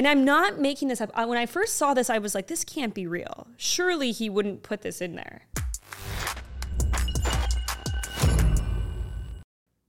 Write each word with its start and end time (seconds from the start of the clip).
And 0.00 0.08
I'm 0.08 0.24
not 0.24 0.58
making 0.58 0.88
this 0.88 1.02
up. 1.02 1.14
When 1.14 1.36
I 1.36 1.44
first 1.44 1.76
saw 1.76 1.92
this, 1.92 2.08
I 2.08 2.16
was 2.16 2.34
like, 2.34 2.46
this 2.46 2.64
can't 2.64 2.94
be 2.94 3.06
real. 3.06 3.48
Surely 3.58 4.12
he 4.12 4.30
wouldn't 4.30 4.62
put 4.62 4.80
this 4.80 5.02
in 5.02 5.14
there. 5.14 5.42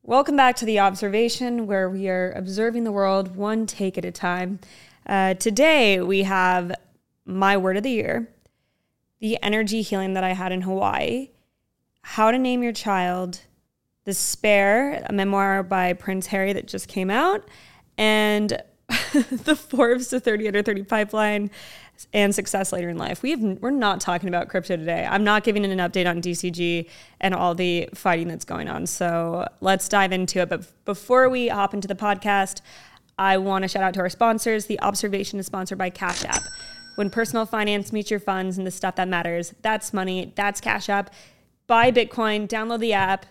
Welcome 0.04 0.36
back 0.36 0.58
to 0.58 0.66
The 0.66 0.76
Aubservation, 0.80 1.66
where 1.66 1.90
we 1.90 2.10
are 2.10 2.34
observing 2.34 2.84
the 2.84 2.92
world 2.92 3.38
one 3.38 3.66
take 3.66 3.98
at 3.98 4.04
a 4.04 4.12
time. 4.12 4.60
Uh, 5.08 5.36
today, 5.36 6.02
we 6.02 6.24
have 6.24 6.74
my 7.24 7.56
word 7.56 7.78
of 7.78 7.84
the 7.84 7.92
year, 7.92 8.28
the 9.22 9.42
energy 9.42 9.82
healing 9.82 10.14
that 10.16 10.26
I 10.26 10.34
had 10.34 10.52
in 10.52 10.64
Hawaii, 10.64 11.30
how 12.02 12.32
to 12.32 12.38
name 12.38 12.62
your 12.62 12.74
child, 12.74 13.40
the 14.04 14.14
Spare, 14.14 15.06
a 15.06 15.14
memoir 15.14 15.64
by 15.64 15.94
Prince 15.94 16.28
Harry 16.28 16.52
that 16.52 16.68
just 16.68 16.90
came 16.90 17.10
out, 17.10 17.48
and 17.98 18.62
the 19.32 19.56
Forbes 19.56 20.08
to 20.10 20.20
30 20.20 20.48
under 20.48 20.62
30 20.62 20.84
pipeline 20.84 21.52
and 22.14 22.34
success 22.34 22.72
later 22.72 22.90
in 22.90 22.98
life. 22.98 23.22
We 23.22 23.32
have 23.32 23.42
we're 23.42 23.72
not 23.72 24.02
talking 24.02 24.28
about 24.28 24.50
crypto 24.50 24.76
today. 24.76 25.08
I'm 25.10 25.24
not 25.24 25.44
giving 25.44 25.64
an 25.66 25.78
update 25.78 26.10
on 26.10 26.22
DCG 26.22 26.90
and 27.20 27.34
all 27.34 27.54
the 27.54 27.90
fighting 27.94 28.28
that's 28.28 28.46
going 28.46 28.68
on. 28.68 28.88
So 28.88 29.48
let's 29.60 29.88
dive 29.88 30.12
into 30.12 30.40
it. 30.40 30.50
But 30.50 30.66
before 30.86 31.30
we 31.30 31.48
hop 31.48 31.74
into 31.74 31.88
the 31.88 31.96
podcast, 31.96 32.62
I 33.18 33.38
want 33.38 33.64
to 33.64 33.68
shout 33.68 33.84
out 33.84 33.94
to 33.96 34.00
our 34.00 34.10
sponsors. 34.10 34.66
The 34.66 34.80
Aubservation 34.82 35.40
is 35.40 35.46
sponsored 35.46 35.78
by 35.78 35.90
Cash 35.90 36.26
App. 36.26 36.42
When 36.96 37.10
personal 37.10 37.46
finance 37.46 37.94
meets 37.94 38.10
your 38.10 38.20
funds 38.20 38.58
and 38.58 38.66
the 38.66 38.72
stuff 38.72 38.96
that 38.96 39.08
matters, 39.08 39.54
that's 39.62 39.94
money. 39.94 40.34
That's 40.36 40.60
Cash 40.60 40.90
App. 40.90 41.14
Buy 41.68 41.92
Bitcoin, 41.92 42.48
download 42.48 42.80
the 42.80 42.94
app 42.94 43.26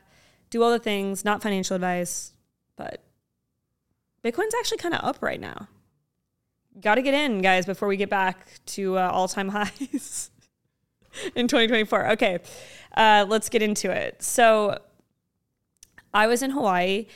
do 0.50 0.62
all 0.62 0.70
the 0.70 0.78
things, 0.78 1.24
not 1.24 1.42
financial 1.42 1.76
advice, 1.76 2.32
but 2.76 3.02
Bitcoin's 4.24 4.54
actually 4.58 4.78
kind 4.78 4.94
of 4.94 5.00
up 5.02 5.22
right 5.22 5.40
now. 5.40 5.68
Got 6.80 6.96
to 6.96 7.02
get 7.02 7.14
in, 7.14 7.42
guys, 7.42 7.66
before 7.66 7.88
we 7.88 7.96
get 7.96 8.10
back 8.10 8.46
to 8.66 8.98
uh, 8.98 9.10
all 9.12 9.28
time 9.28 9.48
highs 9.50 10.30
in 11.34 11.48
2024. 11.48 12.10
Okay, 12.12 12.38
uh, 12.96 13.26
let's 13.28 13.48
get 13.48 13.62
into 13.62 13.90
it. 13.90 14.22
So, 14.22 14.78
I 16.12 16.26
was 16.26 16.42
in 16.42 16.50
Hawaii. 16.50 17.06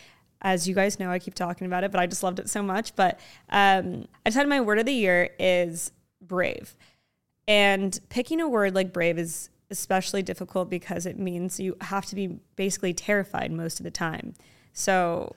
As 0.42 0.68
you 0.68 0.74
guys 0.74 1.00
know, 1.00 1.10
I 1.10 1.18
keep 1.18 1.34
talking 1.34 1.66
about 1.66 1.84
it, 1.84 1.90
but 1.90 2.00
I 2.00 2.06
just 2.06 2.22
loved 2.22 2.38
it 2.38 2.50
so 2.50 2.62
much. 2.62 2.94
But 2.94 3.18
um, 3.48 4.06
I 4.26 4.30
decided 4.30 4.48
my 4.48 4.60
word 4.60 4.78
of 4.78 4.86
the 4.86 4.92
year 4.92 5.30
is 5.38 5.90
brave. 6.20 6.76
And 7.48 7.98
picking 8.08 8.40
a 8.40 8.48
word 8.48 8.74
like 8.74 8.92
brave 8.92 9.18
is 9.18 9.50
especially 9.70 10.22
difficult 10.22 10.68
because 10.68 11.06
it 11.06 11.18
means 11.18 11.58
you 11.58 11.76
have 11.80 12.06
to 12.06 12.14
be 12.14 12.38
basically 12.56 12.92
terrified 12.92 13.52
most 13.52 13.80
of 13.80 13.84
the 13.84 13.90
time. 13.90 14.34
So 14.72 15.34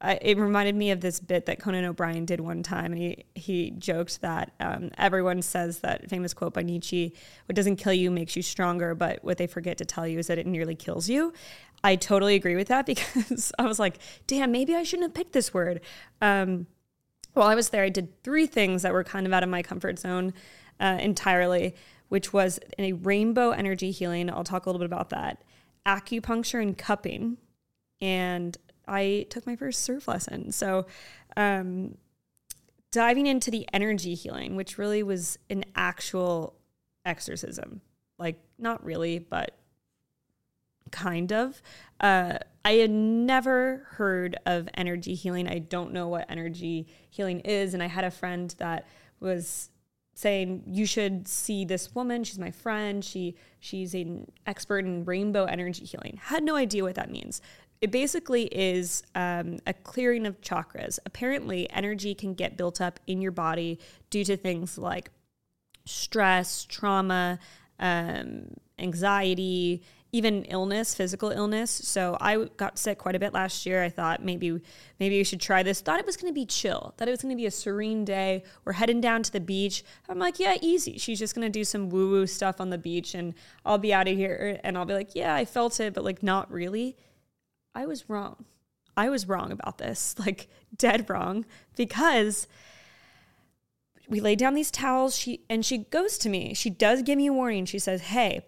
I, 0.00 0.18
it 0.22 0.38
reminded 0.38 0.74
me 0.74 0.90
of 0.92 1.00
this 1.00 1.20
bit 1.20 1.46
that 1.46 1.60
Conan 1.60 1.84
O'Brien 1.84 2.24
did 2.24 2.40
one 2.40 2.62
time, 2.62 2.92
and 2.92 2.98
he 2.98 3.24
he 3.34 3.70
joked 3.72 4.22
that 4.22 4.52
um, 4.58 4.90
everyone 4.96 5.42
says 5.42 5.80
that 5.80 6.08
famous 6.08 6.32
quote 6.32 6.54
by 6.54 6.62
Nietzsche: 6.62 7.14
"What 7.46 7.56
doesn't 7.56 7.76
kill 7.76 7.92
you 7.92 8.10
makes 8.10 8.34
you 8.34 8.42
stronger, 8.42 8.94
but 8.94 9.22
what 9.22 9.38
they 9.38 9.46
forget 9.46 9.78
to 9.78 9.84
tell 9.84 10.06
you 10.06 10.18
is 10.18 10.26
that 10.28 10.38
it 10.38 10.46
nearly 10.46 10.74
kills 10.74 11.08
you." 11.08 11.32
I 11.82 11.96
totally 11.96 12.34
agree 12.34 12.56
with 12.56 12.68
that 12.68 12.86
because 12.86 13.52
I 13.58 13.66
was 13.66 13.78
like, 13.78 13.98
"Damn, 14.26 14.52
maybe 14.52 14.74
I 14.74 14.82
shouldn't 14.82 15.10
have 15.10 15.14
picked 15.14 15.32
this 15.32 15.52
word." 15.52 15.80
Um, 16.22 16.66
while 17.34 17.48
I 17.48 17.54
was 17.54 17.68
there, 17.68 17.84
I 17.84 17.90
did 17.90 18.22
three 18.22 18.46
things 18.46 18.82
that 18.82 18.92
were 18.92 19.04
kind 19.04 19.26
of 19.26 19.32
out 19.32 19.42
of 19.42 19.48
my 19.48 19.62
comfort 19.62 19.98
zone 19.98 20.32
uh, 20.80 20.98
entirely 21.00 21.74
which 22.10 22.32
was 22.32 22.60
a 22.78 22.92
rainbow 22.92 23.50
energy 23.50 23.90
healing. 23.92 24.28
I'll 24.28 24.44
talk 24.44 24.66
a 24.66 24.68
little 24.68 24.80
bit 24.80 24.86
about 24.86 25.10
that. 25.10 25.42
Acupuncture 25.86 26.60
and 26.60 26.76
cupping. 26.76 27.38
And 28.00 28.58
I 28.90 29.26
took 29.30 29.46
my 29.46 29.56
first 29.56 29.82
surf 29.82 30.08
lesson. 30.08 30.52
So, 30.52 30.86
um, 31.36 31.96
diving 32.90 33.26
into 33.26 33.50
the 33.50 33.68
energy 33.72 34.14
healing, 34.14 34.56
which 34.56 34.76
really 34.76 35.02
was 35.02 35.38
an 35.48 35.64
actual 35.76 36.56
exorcism. 37.04 37.80
Like, 38.18 38.40
not 38.58 38.84
really, 38.84 39.20
but 39.20 39.56
kind 40.90 41.32
of. 41.32 41.62
Uh, 42.00 42.38
I 42.64 42.72
had 42.72 42.90
never 42.90 43.86
heard 43.92 44.36
of 44.44 44.68
energy 44.74 45.14
healing. 45.14 45.48
I 45.48 45.60
don't 45.60 45.92
know 45.92 46.08
what 46.08 46.26
energy 46.28 46.88
healing 47.08 47.40
is. 47.40 47.74
And 47.74 47.82
I 47.82 47.86
had 47.86 48.04
a 48.04 48.10
friend 48.10 48.52
that 48.58 48.86
was 49.20 49.70
saying 50.14 50.64
you 50.66 50.84
should 50.84 51.26
see 51.26 51.64
this 51.64 51.94
woman 51.94 52.22
she's 52.24 52.38
my 52.38 52.50
friend 52.50 53.02
she 53.02 53.34
she's 53.58 53.94
an 53.94 54.30
expert 54.46 54.84
in 54.84 55.04
rainbow 55.04 55.44
energy 55.44 55.84
healing 55.84 56.18
had 56.24 56.42
no 56.42 56.56
idea 56.56 56.82
what 56.82 56.94
that 56.94 57.10
means 57.10 57.40
it 57.80 57.90
basically 57.90 58.44
is 58.44 59.02
um, 59.14 59.58
a 59.66 59.72
clearing 59.72 60.26
of 60.26 60.40
chakras 60.40 60.98
apparently 61.06 61.68
energy 61.70 62.14
can 62.14 62.34
get 62.34 62.56
built 62.56 62.80
up 62.80 63.00
in 63.06 63.22
your 63.22 63.32
body 63.32 63.78
due 64.10 64.24
to 64.24 64.36
things 64.36 64.76
like 64.76 65.10
stress 65.86 66.64
trauma 66.64 67.38
um, 67.78 68.48
anxiety 68.78 69.82
even 70.12 70.44
illness, 70.44 70.94
physical 70.94 71.30
illness. 71.30 71.70
So 71.70 72.16
I 72.20 72.48
got 72.56 72.78
sick 72.78 72.98
quite 72.98 73.14
a 73.14 73.18
bit 73.18 73.32
last 73.32 73.64
year. 73.64 73.82
I 73.82 73.88
thought 73.88 74.24
maybe 74.24 74.60
maybe 74.98 75.18
we 75.18 75.24
should 75.24 75.40
try 75.40 75.62
this. 75.62 75.80
Thought 75.80 76.00
it 76.00 76.06
was 76.06 76.16
going 76.16 76.32
to 76.32 76.34
be 76.34 76.46
chill. 76.46 76.94
Thought 76.96 77.08
it 77.08 77.12
was 77.12 77.22
going 77.22 77.34
to 77.34 77.36
be 77.36 77.46
a 77.46 77.50
serene 77.50 78.04
day. 78.04 78.42
We're 78.64 78.72
heading 78.72 79.00
down 79.00 79.22
to 79.22 79.32
the 79.32 79.40
beach. 79.40 79.84
I'm 80.08 80.18
like, 80.18 80.40
yeah, 80.40 80.56
easy. 80.60 80.98
She's 80.98 81.18
just 81.18 81.34
going 81.34 81.46
to 81.46 81.50
do 81.50 81.64
some 81.64 81.90
woo 81.90 82.10
woo 82.10 82.26
stuff 82.26 82.60
on 82.60 82.70
the 82.70 82.78
beach, 82.78 83.14
and 83.14 83.34
I'll 83.64 83.78
be 83.78 83.94
out 83.94 84.08
of 84.08 84.16
here. 84.16 84.58
And 84.64 84.76
I'll 84.76 84.84
be 84.84 84.94
like, 84.94 85.14
yeah, 85.14 85.34
I 85.34 85.44
felt 85.44 85.78
it, 85.80 85.94
but 85.94 86.04
like 86.04 86.22
not 86.22 86.50
really. 86.50 86.96
I 87.74 87.86
was 87.86 88.08
wrong. 88.08 88.44
I 88.96 89.08
was 89.08 89.28
wrong 89.28 89.52
about 89.52 89.78
this, 89.78 90.14
like 90.18 90.48
dead 90.76 91.08
wrong, 91.08 91.44
because 91.76 92.46
we 94.08 94.20
lay 94.20 94.34
down 94.36 94.54
these 94.54 94.70
towels. 94.70 95.16
She 95.16 95.42
and 95.48 95.64
she 95.64 95.78
goes 95.78 96.18
to 96.18 96.28
me. 96.28 96.54
She 96.54 96.70
does 96.70 97.02
give 97.02 97.16
me 97.16 97.26
a 97.26 97.32
warning. 97.32 97.64
She 97.64 97.78
says, 97.78 98.02
"Hey." 98.02 98.42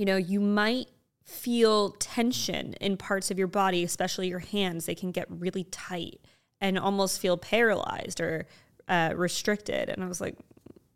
you 0.00 0.06
know, 0.06 0.16
you 0.16 0.40
might 0.40 0.88
feel 1.24 1.90
tension 1.90 2.72
in 2.80 2.96
parts 2.96 3.30
of 3.30 3.38
your 3.38 3.48
body, 3.48 3.84
especially 3.84 4.28
your 4.28 4.38
hands. 4.38 4.86
They 4.86 4.94
can 4.94 5.10
get 5.10 5.26
really 5.28 5.64
tight 5.64 6.20
and 6.58 6.78
almost 6.78 7.20
feel 7.20 7.36
paralyzed 7.36 8.18
or 8.18 8.46
uh, 8.88 9.12
restricted. 9.14 9.90
And 9.90 10.02
I 10.02 10.08
was 10.08 10.18
like, 10.18 10.36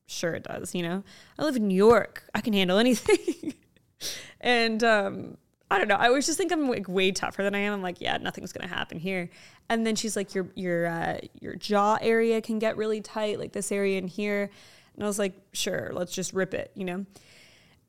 sure 0.06 0.32
it 0.32 0.44
does, 0.44 0.74
you 0.74 0.82
know? 0.82 1.04
I 1.38 1.44
live 1.44 1.56
in 1.56 1.68
New 1.68 1.74
York. 1.74 2.24
I 2.34 2.40
can 2.40 2.54
handle 2.54 2.78
anything. 2.78 3.52
and 4.40 4.82
um, 4.82 5.36
I 5.74 5.78
don't 5.78 5.88
know. 5.88 5.96
I 5.96 6.06
always 6.06 6.26
just 6.26 6.38
think 6.38 6.52
I'm 6.52 6.68
like 6.68 6.88
way 6.88 7.10
tougher 7.10 7.42
than 7.42 7.54
I 7.54 7.58
am. 7.58 7.72
I'm 7.72 7.82
like, 7.82 8.00
yeah, 8.00 8.16
nothing's 8.16 8.52
gonna 8.52 8.72
happen 8.72 8.98
here. 8.98 9.28
And 9.68 9.84
then 9.84 9.96
she's 9.96 10.14
like, 10.14 10.34
your 10.34 10.48
your 10.54 10.86
uh, 10.86 11.18
your 11.40 11.56
jaw 11.56 11.98
area 12.00 12.40
can 12.40 12.58
get 12.60 12.76
really 12.76 13.00
tight, 13.00 13.38
like 13.38 13.52
this 13.52 13.72
area 13.72 13.98
in 13.98 14.06
here. 14.06 14.50
And 14.94 15.02
I 15.02 15.06
was 15.06 15.18
like, 15.18 15.34
sure, 15.52 15.90
let's 15.92 16.12
just 16.12 16.32
rip 16.32 16.54
it, 16.54 16.70
you 16.76 16.84
know. 16.84 17.06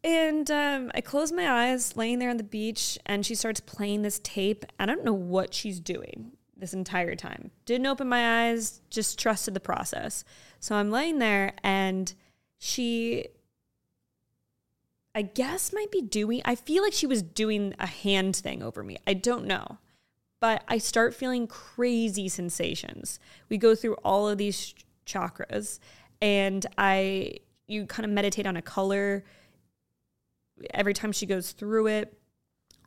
And 0.04 0.50
um, 0.50 0.92
I 0.96 1.02
close 1.02 1.32
my 1.32 1.50
eyes, 1.50 1.96
laying 1.96 2.20
there 2.20 2.30
on 2.30 2.38
the 2.38 2.44
beach, 2.44 2.98
and 3.06 3.26
she 3.26 3.36
starts 3.36 3.60
playing 3.60 4.02
this 4.02 4.20
tape. 4.24 4.66
I 4.80 4.86
don't 4.86 5.04
know 5.04 5.14
what 5.14 5.54
she's 5.54 5.80
doing 5.80 6.32
this 6.58 6.74
entire 6.74 7.16
time. 7.16 7.52
Didn't 7.66 7.88
open 7.88 8.08
my 8.08 8.46
eyes, 8.46 8.82
just 8.90 9.20
trusted 9.20 9.54
the 9.54 9.60
process. 9.60 10.24
So 10.60 10.76
I'm 10.76 10.92
laying 10.92 11.20
there, 11.20 11.54
and 11.64 12.14
she, 12.58 13.28
I 15.16 15.22
guess, 15.22 15.74
might 15.74 15.92
be 15.92 16.02
doing, 16.02 16.42
I 16.44 16.56
feel 16.56 16.84
like 16.84 16.94
she 16.94 17.08
was 17.08 17.24
doing 17.24 17.74
a 17.80 17.88
hand 17.88 18.36
thing 18.36 18.62
over 18.62 18.84
me. 18.84 18.98
I 19.08 19.14
don't 19.14 19.46
know. 19.46 19.80
But 20.42 20.64
I 20.68 20.78
start 20.78 21.16
feeling 21.16 21.48
crazy 21.48 22.28
sensations. 22.28 23.20
We 23.50 23.58
go 23.58 23.74
through 23.74 23.96
all 24.04 24.28
of 24.28 24.38
these 24.38 24.76
chakras, 25.06 25.80
and 26.22 26.66
I, 26.78 27.38
you 27.68 27.86
kind 27.86 28.06
of 28.06 28.12
meditate 28.12 28.46
on 28.46 28.58
a 28.58 28.62
color 28.62 29.24
every 30.74 30.94
time 30.94 31.12
she 31.12 31.26
goes 31.26 31.52
through 31.52 31.88
it, 31.88 32.18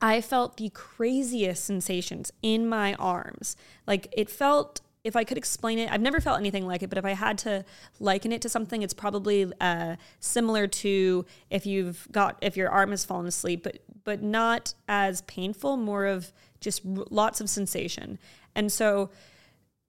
I 0.01 0.21
felt 0.21 0.57
the 0.57 0.71
craziest 0.71 1.65
sensations 1.65 2.33
in 2.43 2.69
my 2.69 2.95
arms. 2.95 3.57
Like 3.87 4.09
it 4.13 4.31
felt, 4.31 4.81
if 5.05 5.17
I 5.17 5.25
could 5.25 5.39
explain 5.39 5.79
it, 5.79 5.91
I've 5.91 6.01
never 6.01 6.21
felt 6.21 6.39
anything 6.39 6.67
like 6.67 6.83
it, 6.83 6.89
but 6.89 6.99
if 6.99 7.05
I 7.05 7.13
had 7.13 7.39
to 7.39 7.65
liken 8.01 8.33
it 8.33 8.43
to 8.43 8.49
something, 8.49 8.83
it's 8.83 8.95
probably 8.95 9.51
uh, 9.61 9.97
similar 10.21 10.67
to 10.67 11.25
if 11.51 11.67
you've 11.67 12.09
got, 12.11 12.37
if 12.41 12.57
your 12.57 12.69
arm 12.71 12.91
has 12.91 13.05
fallen 13.05 13.27
asleep, 13.27 13.63
but, 13.63 13.79
but 14.05 14.23
not 14.23 14.75
as 14.89 15.23
painful, 15.23 15.77
more 15.77 16.07
of 16.07 16.33
just 16.61 16.85
lots 16.85 17.41
of 17.41 17.49
sensation. 17.49 18.19
And 18.55 18.73
so 18.73 19.11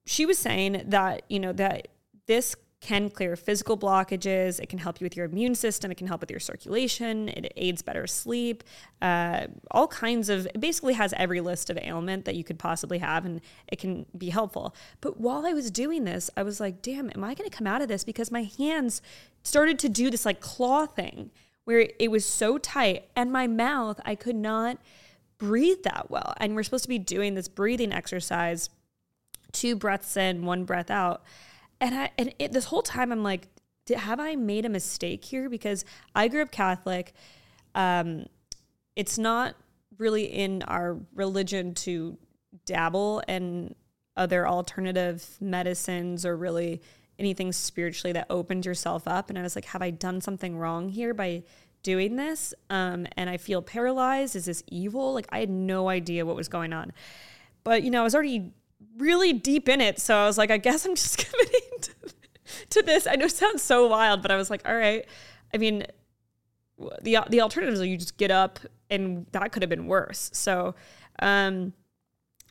she 0.05 0.25
was 0.25 0.37
saying 0.37 0.83
that, 0.87 1.23
you 1.27 1.39
know, 1.39 1.53
that 1.53 1.87
this 2.27 2.55
can 2.81 3.09
clear 3.09 3.35
physical 3.35 3.77
blockages. 3.77 4.59
It 4.59 4.69
can 4.69 4.79
help 4.79 5.01
you 5.01 5.05
with 5.05 5.17
your 5.17 5.25
immune 5.25 5.53
system. 5.53 5.91
It 5.91 5.95
can 5.95 6.07
help 6.07 6.21
with 6.21 6.31
your 6.31 6.39
circulation. 6.39 7.27
It 7.27 7.51
aids 7.57 7.81
better 7.81 8.07
sleep. 8.07 8.63
Uh, 9.01 9.47
all 9.71 9.87
kinds 9.87 10.29
of, 10.29 10.45
it 10.45 10.61
basically 10.61 10.93
has 10.93 11.13
every 11.17 11.41
list 11.41 11.69
of 11.69 11.77
ailment 11.77 12.23
that 12.25 12.35
you 12.35 12.43
could 12.43 12.57
possibly 12.57 12.99
have, 12.99 13.25
and 13.25 13.41
it 13.67 13.79
can 13.79 14.05
be 14.17 14.29
helpful. 14.29 14.75
But 15.01 15.19
while 15.19 15.45
I 15.45 15.51
was 15.51 15.71
doing 15.71 16.05
this, 16.05 16.29
I 16.37 16.43
was 16.43 16.59
like, 16.59 16.81
damn, 16.81 17.09
am 17.13 17.23
I 17.23 17.33
going 17.33 17.49
to 17.49 17.55
come 17.55 17.67
out 17.67 17.81
of 17.81 17.89
this? 17.89 18.05
Because 18.05 18.31
my 18.31 18.43
hands 18.57 19.01
started 19.43 19.77
to 19.79 19.89
do 19.89 20.09
this 20.09 20.25
like 20.25 20.39
claw 20.39 20.85
thing 20.85 21.31
where 21.65 21.89
it 21.99 22.09
was 22.09 22.25
so 22.25 22.57
tight, 22.57 23.09
and 23.15 23.31
my 23.31 23.45
mouth, 23.45 23.99
I 24.05 24.15
could 24.15 24.35
not 24.35 24.79
breathe 25.37 25.83
that 25.83 26.09
well. 26.09 26.33
And 26.37 26.55
we're 26.55 26.63
supposed 26.63 26.85
to 26.85 26.89
be 26.89 26.97
doing 26.97 27.35
this 27.35 27.47
breathing 27.47 27.91
exercise 27.91 28.69
two 29.51 29.75
breaths 29.75 30.15
in, 30.15 30.45
one 30.45 30.63
breath 30.63 30.89
out 30.89 31.23
and 31.81 31.95
I 31.95 32.11
and 32.17 32.33
it, 32.39 32.51
this 32.51 32.65
whole 32.65 32.81
time 32.81 33.11
I'm 33.11 33.23
like, 33.23 33.47
have 33.95 34.19
I 34.19 34.35
made 34.35 34.65
a 34.65 34.69
mistake 34.69 35.23
here? 35.23 35.49
Because 35.49 35.85
I 36.15 36.27
grew 36.27 36.41
up 36.41 36.51
Catholic. 36.51 37.13
Um, 37.75 38.25
it's 38.95 39.17
not 39.17 39.55
really 39.97 40.25
in 40.25 40.63
our 40.63 40.97
religion 41.13 41.73
to 41.73 42.17
dabble 42.65 43.21
in 43.27 43.75
other 44.17 44.47
alternative 44.47 45.37
medicines 45.39 46.25
or 46.25 46.35
really 46.35 46.81
anything 47.17 47.51
spiritually 47.51 48.13
that 48.13 48.27
opened 48.29 48.65
yourself 48.65 49.07
up. 49.07 49.29
And 49.29 49.37
I 49.37 49.41
was 49.41 49.55
like, 49.55 49.65
have 49.65 49.81
I 49.81 49.91
done 49.91 50.21
something 50.21 50.57
wrong 50.57 50.89
here 50.89 51.13
by 51.13 51.43
doing 51.83 52.15
this? 52.15 52.53
Um, 52.69 53.07
and 53.17 53.29
I 53.29 53.37
feel 53.37 53.61
paralyzed. 53.61 54.35
Is 54.35 54.45
this 54.45 54.63
evil? 54.67 55.13
Like 55.13 55.27
I 55.29 55.39
had 55.39 55.49
no 55.49 55.89
idea 55.89 56.25
what 56.25 56.35
was 56.35 56.47
going 56.47 56.73
on. 56.73 56.91
But 57.63 57.83
you 57.83 57.91
know, 57.91 58.01
I 58.01 58.03
was 58.03 58.15
already 58.15 58.51
really 58.97 59.33
deep 59.33 59.69
in 59.69 59.81
it. 59.81 59.99
So 59.99 60.15
I 60.15 60.25
was 60.25 60.37
like, 60.37 60.51
I 60.51 60.57
guess 60.57 60.85
I'm 60.85 60.95
just 60.95 61.17
committing 61.29 61.68
to, 62.69 62.81
this. 62.81 63.07
I 63.07 63.15
know 63.15 63.25
it 63.25 63.31
sounds 63.31 63.61
so 63.61 63.87
wild, 63.87 64.21
but 64.21 64.31
I 64.31 64.35
was 64.35 64.49
like, 64.49 64.67
all 64.67 64.75
right. 64.75 65.05
I 65.53 65.57
mean, 65.57 65.85
the 67.01 67.17
the 67.29 67.41
alternatives 67.41 67.81
are 67.81 67.85
you 67.85 67.97
just 67.97 68.17
get 68.17 68.31
up 68.31 68.59
and 68.89 69.25
that 69.31 69.51
could 69.51 69.61
have 69.61 69.69
been 69.69 69.87
worse. 69.87 70.29
So 70.33 70.75
um 71.21 71.73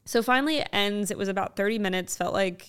so 0.05 0.23
finally 0.23 0.59
it 0.59 0.69
ends. 0.73 1.11
It 1.11 1.19
was 1.19 1.29
about 1.29 1.57
30 1.57 1.79
minutes, 1.79 2.17
felt 2.17 2.35
like 2.35 2.69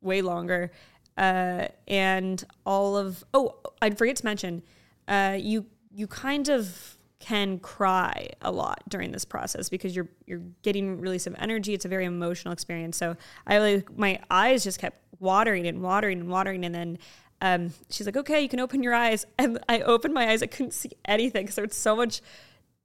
way 0.00 0.22
longer. 0.22 0.70
Uh 1.16 1.68
and 1.86 2.44
all 2.66 2.96
of 2.96 3.24
oh, 3.32 3.58
I'd 3.80 3.96
forget 3.96 4.16
to 4.16 4.24
mention, 4.24 4.62
uh 5.06 5.36
you 5.38 5.66
you 5.90 6.06
kind 6.06 6.48
of 6.48 6.97
can 7.20 7.58
cry 7.58 8.28
a 8.42 8.52
lot 8.52 8.82
during 8.88 9.10
this 9.10 9.24
process 9.24 9.68
because 9.68 9.94
you're 9.94 10.08
you're 10.26 10.42
getting 10.62 11.00
release 11.00 11.26
of 11.26 11.34
energy. 11.38 11.74
It's 11.74 11.84
a 11.84 11.88
very 11.88 12.04
emotional 12.04 12.52
experience. 12.52 12.96
So 12.96 13.16
I 13.46 13.58
like 13.58 13.96
my 13.96 14.20
eyes 14.30 14.64
just 14.64 14.78
kept 14.78 15.00
watering 15.18 15.66
and 15.66 15.82
watering 15.82 16.20
and 16.20 16.28
watering, 16.28 16.64
and 16.64 16.74
then 16.74 16.98
um, 17.40 17.72
she's 17.90 18.06
like, 18.06 18.16
"Okay, 18.16 18.40
you 18.40 18.48
can 18.48 18.60
open 18.60 18.82
your 18.82 18.94
eyes." 18.94 19.26
And 19.38 19.58
I 19.68 19.80
opened 19.80 20.14
my 20.14 20.30
eyes. 20.30 20.42
I 20.42 20.46
couldn't 20.46 20.74
see 20.74 20.90
anything 21.04 21.44
because 21.44 21.56
there 21.56 21.64
was 21.64 21.76
so 21.76 21.96
much, 21.96 22.20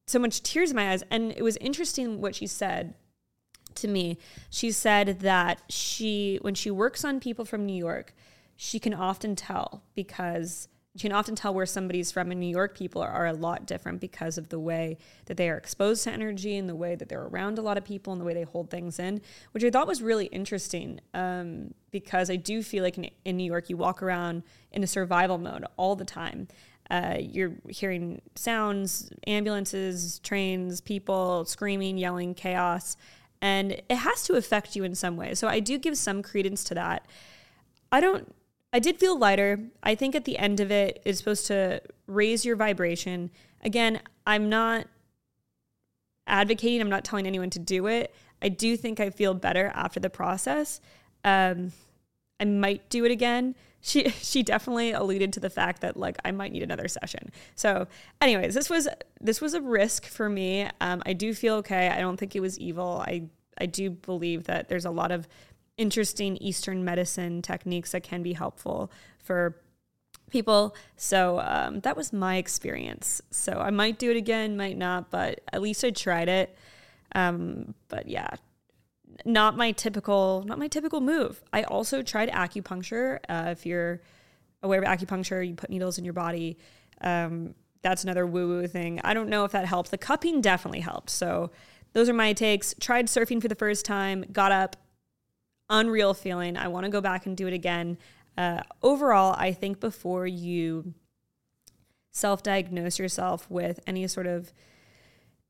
so 0.08 0.20
much 0.20 0.42
tears 0.42 0.72
in 0.72 0.76
my 0.76 0.92
eyes. 0.92 1.04
And 1.12 1.32
it 1.32 1.44
was 1.44 1.58
interesting 1.58 2.20
what 2.20 2.36
she 2.36 2.48
said 2.48 2.96
to 3.76 3.88
me. 3.88 4.18
She 4.50 4.72
said 4.72 5.20
that 5.20 5.62
she, 5.70 6.40
when 6.42 6.56
she 6.56 6.72
works 6.72 7.04
on 7.04 7.20
people 7.20 7.46
from 7.46 7.66
New 7.66 7.76
York, 7.76 8.14
she 8.56 8.80
can 8.80 8.94
often 8.94 9.36
tell 9.36 9.84
because 9.96 10.68
you 10.94 11.00
can 11.00 11.12
often 11.12 11.36
tell 11.36 11.54
where 11.54 11.66
somebody's 11.66 12.12
from. 12.12 12.30
And 12.30 12.40
New 12.40 12.50
York 12.50 12.78
people 12.78 13.02
are, 13.02 13.10
are, 13.10 13.26
a 13.26 13.34
lot 13.34 13.66
different 13.66 14.00
because 14.00 14.38
of 14.38 14.50
the 14.50 14.60
way 14.60 14.98
that 15.26 15.38
they 15.38 15.50
are 15.50 15.58
exposed 15.58 16.04
to 16.04 16.12
energy 16.12 16.56
and 16.56 16.70
the 16.70 16.76
way 16.76 16.96
that 16.96 17.10
they're 17.10 17.26
around 17.26 17.58
a 17.58 17.64
lot 17.64 17.78
of 17.78 17.84
people 17.84 18.14
and 18.14 18.22
the 18.22 18.26
way 18.26 18.36
they 18.36 18.44
hold 18.44 18.70
things 18.70 19.00
in, 19.00 19.20
which 19.54 19.64
I 19.64 19.72
thought 19.72 19.88
was 19.88 20.04
really 20.04 20.28
interesting 20.28 21.00
um, 21.16 21.74
because 21.90 22.30
I 22.30 22.36
do 22.36 22.62
feel 22.62 22.84
like 22.84 22.98
in, 22.98 23.10
in, 23.26 23.38
New 23.38 23.44
York, 23.44 23.70
you 23.70 23.78
walk 23.78 24.04
around 24.04 24.44
in 24.72 24.84
a 24.84 24.88
survival 24.88 25.40
mode 25.40 25.66
all 25.78 25.96
the 25.96 26.06
time. 26.06 26.48
Uh, 26.92 27.16
you're 27.20 27.54
hearing 27.70 28.22
sounds, 28.36 29.10
ambulances, 29.26 30.20
trains, 30.20 30.80
people 30.80 31.44
screaming, 31.46 31.98
yelling, 31.98 32.36
chaos, 32.36 32.98
and 33.42 33.72
it 33.72 33.96
has 33.96 34.24
to 34.24 34.36
affect 34.36 34.76
you 34.76 34.84
in 34.84 34.94
some 34.94 35.18
way. 35.18 35.34
So 35.34 35.48
I 35.48 35.60
do 35.60 35.80
give 35.80 35.98
some 35.98 36.22
credence 36.22 36.64
to 36.66 36.76
that. 36.76 37.08
I 37.92 38.00
don't 38.00 38.34
I 38.74 38.80
did 38.80 39.00
feel 39.00 39.18
lighter. 39.18 39.60
I 39.84 39.94
think 39.94 40.16
at 40.16 40.26
the 40.26 40.38
end 40.40 40.60
of 40.60 40.72
it, 40.72 41.02
it's 41.06 41.20
supposed 41.20 41.46
to 41.48 41.80
raise 42.08 42.44
your 42.44 42.56
vibration. 42.56 43.30
Again, 43.62 44.02
I'm 44.26 44.50
not 44.50 44.88
advocating, 46.26 46.82
I'm 46.82 46.90
not 46.90 47.06
telling 47.06 47.28
anyone 47.28 47.52
to 47.52 47.60
do 47.60 47.86
it. 47.86 48.14
I 48.42 48.50
do 48.50 48.76
think 48.76 49.00
I 49.00 49.12
feel 49.12 49.36
better 49.36 49.72
after 49.76 50.00
the 50.00 50.10
process. 50.10 50.82
Um, 51.24 51.72
I 52.40 52.46
might 52.46 52.90
do 52.90 53.06
it 53.06 53.12
again. 53.12 53.56
She 53.86 54.08
she 54.12 54.44
definitely 54.44 54.94
alluded 54.94 55.34
to 55.34 55.42
the 55.42 55.50
fact 55.50 55.82
that 55.82 55.98
like 55.98 56.16
I 56.24 56.32
might 56.32 56.54
need 56.54 56.64
another 56.64 56.88
session. 56.88 57.34
So, 57.56 57.90
anyways, 58.22 58.54
this 58.54 58.70
was 58.70 58.88
this 59.20 59.42
was 59.42 59.56
a 59.56 59.60
risk 59.60 60.06
for 60.06 60.30
me. 60.30 60.70
Um, 60.80 61.04
I 61.06 61.12
do 61.12 61.34
feel 61.34 61.56
okay. 61.56 61.90
I 61.90 62.00
don't 62.00 62.16
think 62.16 62.34
it 62.34 62.40
was 62.40 62.58
evil. 62.58 63.04
I 63.06 63.24
I 63.58 63.66
do 63.66 63.90
believe 63.90 64.46
that 64.46 64.70
there's 64.70 64.86
a 64.86 64.90
lot 64.90 65.12
of 65.12 65.28
interesting 65.78 66.38
Eastern 66.38 66.84
medicine 66.84 67.42
techniques 67.42 67.92
that 67.92 68.04
can 68.04 68.22
be 68.24 68.34
helpful 68.34 68.92
for 69.20 69.56
people. 70.30 70.76
So 70.98 71.40
um, 71.40 71.80
that 71.82 71.96
was 71.96 72.12
my 72.12 72.38
experience. 72.38 73.22
So 73.32 73.54
I 73.54 73.70
might 73.70 74.00
do 74.00 74.12
it 74.12 74.18
again, 74.18 74.58
might 74.58 74.78
not, 74.78 75.10
but 75.10 75.42
at 75.52 75.62
least 75.62 75.84
I 75.84 75.92
tried 75.92 76.30
it. 76.30 76.58
Um, 77.16 77.76
but 77.88 78.08
yeah, 78.08 78.30
not 79.26 79.56
my 79.56 79.72
typical, 79.72 80.44
not 80.46 80.58
my 80.58 80.68
typical 80.68 81.02
move. 81.02 81.42
I 81.54 81.64
also 81.64 82.02
tried 82.02 82.30
acupuncture. 82.32 83.20
Uh, 83.30 83.50
if 83.50 83.66
you're 83.66 84.02
aware 84.64 84.82
of 84.82 84.86
acupuncture, 84.86 85.48
you 85.48 85.56
put 85.56 85.70
needles 85.70 85.98
in 85.98 86.04
your 86.04 86.14
body. 86.14 86.58
Um, 87.02 87.54
that's 87.84 88.04
another 88.04 88.26
woo 88.26 88.48
woo 88.48 88.68
thing. 88.68 89.02
I 89.04 89.14
don't 89.14 89.30
know 89.30 89.44
if 89.44 89.52
that 89.52 89.66
helped. 89.66 89.92
The 89.92 89.98
cupping 89.98 90.42
definitely 90.42 90.80
helped. 90.80 91.10
So 91.10 91.52
those 91.94 92.10
are 92.10 92.14
my 92.14 92.34
takes. 92.34 92.74
Tried 92.80 93.08
surfing 93.08 93.42
for 93.42 93.48
the 93.48 93.56
first 93.56 93.86
time, 93.86 94.26
got 94.32 94.52
up, 94.52 94.78
unreal 95.74 96.14
feeling. 96.14 96.56
I 96.56 96.68
want 96.70 96.86
to 96.86 96.90
go 96.90 97.02
back 97.02 97.26
and 97.26 97.36
do 97.36 97.48
it 97.48 97.54
again. 97.54 97.98
Uh, 98.38 98.62
overall, 98.82 99.36
I 99.38 99.52
think 99.52 99.80
before 99.80 100.26
you 100.26 100.94
self 102.12 102.44
diagnose 102.44 103.00
yourself 103.00 103.50
with 103.50 103.80
any 103.86 104.08
sort 104.08 104.28
of 104.28 104.54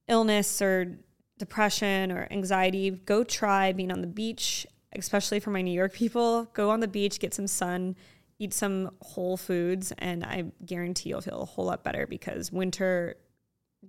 illness 0.08 0.62
or 0.62 0.98
depression 1.38 2.12
or 2.12 2.28
anxiety, 2.32 2.90
go 2.90 3.24
try 3.24 3.74
being 3.74 3.92
on 3.92 4.02
the 4.02 4.08
beach, 4.08 4.66
especially 4.94 5.40
for 5.40 5.52
my 5.52 5.62
New 5.62 5.74
York 5.74 5.94
people. 5.94 6.46
Go 6.54 6.70
on 6.70 6.80
the 6.80 6.88
beach, 6.88 7.20
get 7.20 7.34
some 7.34 7.48
sun, 7.48 7.96
eat 8.40 8.54
some 8.54 8.92
whole 9.02 9.38
foods, 9.38 9.92
and 9.98 10.24
I 10.24 10.46
guarantee 10.66 11.10
you'll 11.10 11.22
feel 11.22 11.42
a 11.42 11.46
whole 11.46 11.66
lot 11.66 11.84
better 11.84 12.08
because 12.08 12.52
winter 12.52 13.18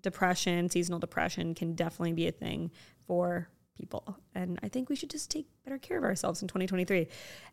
depression, 0.00 0.68
seasonal 0.68 0.98
depression 0.98 1.54
can 1.54 1.74
definitely 1.74 2.12
be 2.12 2.26
a 2.26 2.32
thing 2.32 2.70
for 3.06 3.48
people. 3.76 4.18
And 4.34 4.58
I 4.62 4.68
think 4.68 4.88
we 4.88 4.96
should 4.96 5.10
just 5.10 5.30
take 5.30 5.46
better 5.64 5.78
care 5.78 5.98
of 5.98 6.04
ourselves 6.04 6.42
in 6.42 6.48
2023 6.48 7.08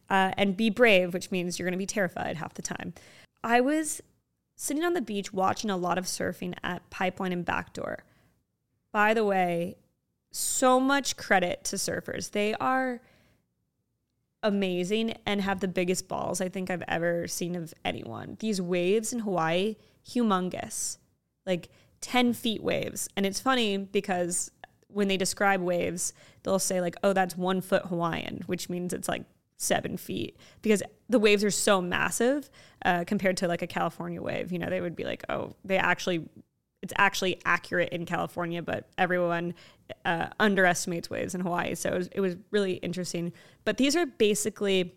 uh, 0.09 0.31
and 0.37 0.55
be 0.55 0.69
brave, 0.69 1.13
which 1.13 1.31
means 1.31 1.57
you're 1.57 1.65
going 1.65 1.73
to 1.73 1.77
be 1.77 1.85
terrified 1.85 2.37
half 2.37 2.53
the 2.53 2.61
time. 2.61 2.93
I 3.43 3.61
was 3.61 4.01
sitting 4.55 4.83
on 4.83 4.93
the 4.93 5.01
beach 5.01 5.33
watching 5.33 5.69
a 5.69 5.77
lot 5.77 5.97
of 5.97 6.05
surfing 6.05 6.53
at 6.63 6.87
Pipeline 6.89 7.33
and 7.33 7.45
Backdoor. 7.45 8.03
By 8.91 9.13
the 9.13 9.25
way, 9.25 9.77
so 10.31 10.79
much 10.79 11.17
credit 11.17 11.63
to 11.65 11.75
surfers. 11.77 12.31
They 12.31 12.53
are 12.55 13.01
amazing 14.43 15.15
and 15.25 15.41
have 15.41 15.59
the 15.59 15.67
biggest 15.67 16.07
balls 16.07 16.41
I 16.41 16.49
think 16.49 16.69
I've 16.69 16.83
ever 16.87 17.27
seen 17.27 17.55
of 17.55 17.73
anyone. 17.85 18.37
These 18.39 18.61
waves 18.61 19.13
in 19.13 19.19
Hawaii, 19.19 19.75
humongous, 20.07 20.97
like 21.45 21.69
10 22.01 22.33
feet 22.33 22.63
waves. 22.63 23.07
And 23.15 23.25
it's 23.25 23.39
funny 23.39 23.77
because 23.77 24.51
when 24.93 25.07
they 25.07 25.17
describe 25.17 25.61
waves, 25.61 26.13
they'll 26.43 26.59
say 26.59 26.81
like, 26.81 26.95
"Oh, 27.03 27.13
that's 27.13 27.37
one 27.37 27.61
foot 27.61 27.85
Hawaiian," 27.85 28.43
which 28.47 28.69
means 28.69 28.93
it's 28.93 29.07
like 29.07 29.23
seven 29.57 29.95
feet 29.95 30.37
because 30.61 30.81
the 31.07 31.19
waves 31.19 31.43
are 31.43 31.51
so 31.51 31.81
massive 31.81 32.49
uh, 32.83 33.03
compared 33.05 33.37
to 33.37 33.47
like 33.47 33.61
a 33.61 33.67
California 33.67 34.21
wave. 34.21 34.51
You 34.51 34.59
know, 34.59 34.69
they 34.69 34.81
would 34.81 34.95
be 34.95 35.03
like, 35.03 35.23
"Oh, 35.29 35.55
they 35.63 35.77
actually." 35.77 36.27
It's 36.83 36.93
actually 36.97 37.39
accurate 37.45 37.89
in 37.89 38.07
California, 38.07 38.63
but 38.63 38.89
everyone 38.97 39.53
uh, 40.03 40.29
underestimates 40.39 41.11
waves 41.11 41.35
in 41.35 41.41
Hawaii. 41.41 41.75
So 41.75 41.89
it 41.89 41.95
was, 41.95 42.09
it 42.13 42.21
was 42.21 42.35
really 42.49 42.73
interesting. 42.73 43.33
But 43.65 43.77
these 43.77 43.95
are 43.95 44.07
basically 44.07 44.95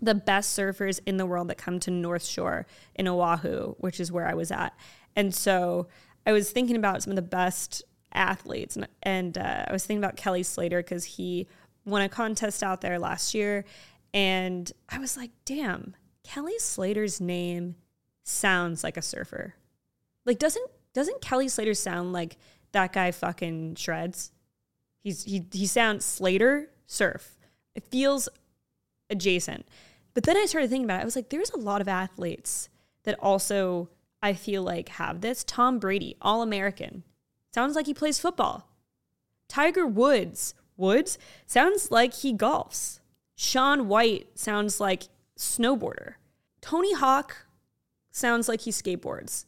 the 0.00 0.14
best 0.14 0.58
surfers 0.58 1.00
in 1.06 1.16
the 1.16 1.26
world 1.26 1.48
that 1.48 1.58
come 1.58 1.78
to 1.80 1.90
North 1.90 2.24
Shore 2.24 2.66
in 2.94 3.06
Oahu, 3.06 3.74
which 3.78 4.00
is 4.00 4.10
where 4.10 4.26
I 4.26 4.34
was 4.34 4.50
at. 4.50 4.74
And 5.16 5.34
so 5.34 5.88
I 6.26 6.32
was 6.32 6.50
thinking 6.50 6.76
about 6.76 7.02
some 7.02 7.10
of 7.10 7.16
the 7.16 7.22
best 7.22 7.82
athletes. 8.12 8.76
And, 8.76 8.88
and 9.02 9.38
uh, 9.38 9.64
I 9.68 9.72
was 9.72 9.84
thinking 9.84 10.02
about 10.02 10.16
Kelly 10.16 10.42
Slater 10.42 10.82
because 10.82 11.04
he 11.04 11.46
won 11.84 12.02
a 12.02 12.08
contest 12.08 12.62
out 12.62 12.80
there 12.80 12.98
last 12.98 13.34
year. 13.34 13.64
And 14.12 14.70
I 14.88 14.98
was 14.98 15.16
like, 15.16 15.30
damn, 15.44 15.94
Kelly 16.24 16.58
Slater's 16.58 17.20
name 17.20 17.76
sounds 18.24 18.84
like 18.84 18.96
a 18.96 19.02
surfer. 19.02 19.54
Like, 20.24 20.38
doesn't 20.38 20.70
doesn't 20.92 21.20
Kelly 21.20 21.48
Slater 21.48 21.74
sound 21.74 22.12
like 22.12 22.36
that 22.72 22.92
guy 22.92 23.10
fucking 23.10 23.76
shreds? 23.76 24.32
He's 25.02 25.24
he 25.24 25.46
he 25.52 25.66
sounds 25.66 26.04
Slater 26.04 26.70
surf. 26.86 27.38
It 27.74 27.84
feels 27.84 28.28
adjacent. 29.08 29.66
But 30.14 30.24
then 30.24 30.36
I 30.36 30.46
started 30.46 30.70
thinking 30.70 30.84
about 30.84 30.98
it. 30.98 31.02
I 31.02 31.04
was 31.04 31.16
like, 31.16 31.30
there's 31.30 31.50
a 31.50 31.58
lot 31.58 31.80
of 31.80 31.88
athletes 31.88 32.68
that 33.04 33.18
also 33.20 33.88
I 34.22 34.34
feel 34.34 34.62
like 34.62 34.88
have 34.90 35.20
this. 35.20 35.44
Tom 35.44 35.78
Brady, 35.78 36.16
all 36.20 36.42
American. 36.42 37.04
Sounds 37.52 37.74
like 37.74 37.86
he 37.86 37.94
plays 37.94 38.18
football. 38.18 38.68
Tiger 39.48 39.86
Woods, 39.86 40.54
Woods 40.76 41.18
sounds 41.46 41.90
like 41.90 42.14
he 42.14 42.32
golfs. 42.32 43.00
Shaun 43.34 43.88
White 43.88 44.38
sounds 44.38 44.80
like 44.80 45.04
snowboarder. 45.36 46.14
Tony 46.60 46.94
Hawk 46.94 47.46
sounds 48.10 48.48
like 48.48 48.62
he 48.62 48.70
skateboards. 48.70 49.46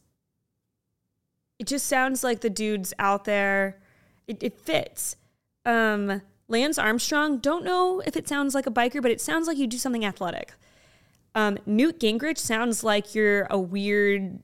It 1.59 1.67
just 1.67 1.85
sounds 1.85 2.23
like 2.23 2.41
the 2.41 2.49
dude's 2.49 2.93
out 2.99 3.25
there. 3.25 3.79
It, 4.27 4.43
it 4.43 4.59
fits. 4.59 5.15
Um, 5.65 6.21
Lance 6.47 6.77
Armstrong, 6.77 7.37
don't 7.37 7.63
know 7.63 8.01
if 8.05 8.15
it 8.17 8.27
sounds 8.27 8.53
like 8.53 8.67
a 8.67 8.71
biker, 8.71 9.01
but 9.01 9.11
it 9.11 9.21
sounds 9.21 9.47
like 9.47 9.57
you 9.57 9.67
do 9.67 9.77
something 9.77 10.05
athletic. 10.05 10.53
Um, 11.35 11.57
Newt 11.65 11.99
Gingrich 11.99 12.37
sounds 12.37 12.83
like 12.83 13.15
you're 13.15 13.47
a 13.49 13.57
weird, 13.57 14.39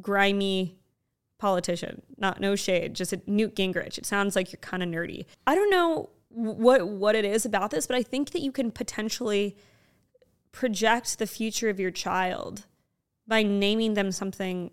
grimy 0.00 0.77
politician. 1.38 2.02
Not 2.16 2.40
no 2.40 2.56
shade, 2.56 2.94
just 2.94 3.12
a 3.12 3.20
Newt 3.26 3.54
Gingrich. 3.54 3.98
It 3.98 4.06
sounds 4.06 4.36
like 4.36 4.52
you're 4.52 4.60
kind 4.60 4.82
of 4.82 4.88
nerdy. 4.88 5.26
I 5.46 5.54
don't 5.54 5.70
know 5.70 6.10
what 6.28 6.86
what 6.88 7.14
it 7.14 7.24
is 7.24 7.46
about 7.46 7.70
this, 7.70 7.86
but 7.86 7.96
I 7.96 8.02
think 8.02 8.30
that 8.30 8.42
you 8.42 8.52
can 8.52 8.70
potentially 8.70 9.56
project 10.52 11.18
the 11.18 11.26
future 11.26 11.68
of 11.68 11.78
your 11.80 11.90
child 11.90 12.66
by 13.26 13.42
naming 13.42 13.94
them 13.94 14.10
something 14.10 14.70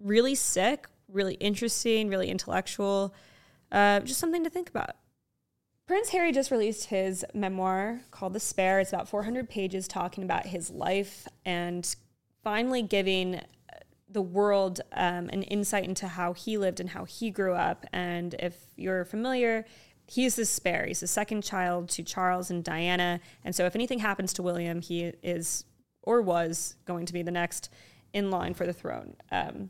really 0.00 0.34
sick, 0.34 0.86
really 1.08 1.34
interesting, 1.34 2.08
really 2.08 2.28
intellectual, 2.28 3.14
uh, 3.72 4.00
just 4.00 4.20
something 4.20 4.44
to 4.44 4.50
think 4.50 4.68
about. 4.68 4.90
Prince 5.86 6.10
Harry 6.10 6.32
just 6.32 6.50
released 6.50 6.86
his 6.86 7.24
memoir 7.32 8.00
called 8.10 8.32
The 8.32 8.40
Spare. 8.40 8.80
It's 8.80 8.92
about 8.92 9.08
400 9.08 9.48
pages 9.48 9.86
talking 9.86 10.24
about 10.24 10.46
his 10.46 10.70
life 10.70 11.28
and 11.44 11.94
finally 12.42 12.82
giving 12.82 13.40
the 14.16 14.22
world 14.22 14.80
um, 14.92 15.28
an 15.28 15.42
insight 15.42 15.84
into 15.84 16.08
how 16.08 16.32
he 16.32 16.56
lived 16.56 16.80
and 16.80 16.88
how 16.88 17.04
he 17.04 17.30
grew 17.30 17.52
up. 17.52 17.84
And 17.92 18.34
if 18.38 18.56
you're 18.74 19.04
familiar, 19.04 19.66
he's 20.06 20.36
the 20.36 20.46
spare. 20.46 20.86
He's 20.86 21.00
the 21.00 21.06
second 21.06 21.44
child 21.44 21.90
to 21.90 22.02
Charles 22.02 22.50
and 22.50 22.64
Diana. 22.64 23.20
And 23.44 23.54
so 23.54 23.66
if 23.66 23.74
anything 23.74 23.98
happens 23.98 24.32
to 24.32 24.42
William, 24.42 24.80
he 24.80 25.12
is 25.22 25.66
or 26.02 26.22
was 26.22 26.76
going 26.86 27.04
to 27.04 27.12
be 27.12 27.22
the 27.22 27.30
next 27.30 27.68
in 28.14 28.30
line 28.30 28.54
for 28.54 28.64
the 28.64 28.72
throne. 28.72 29.16
Um, 29.30 29.68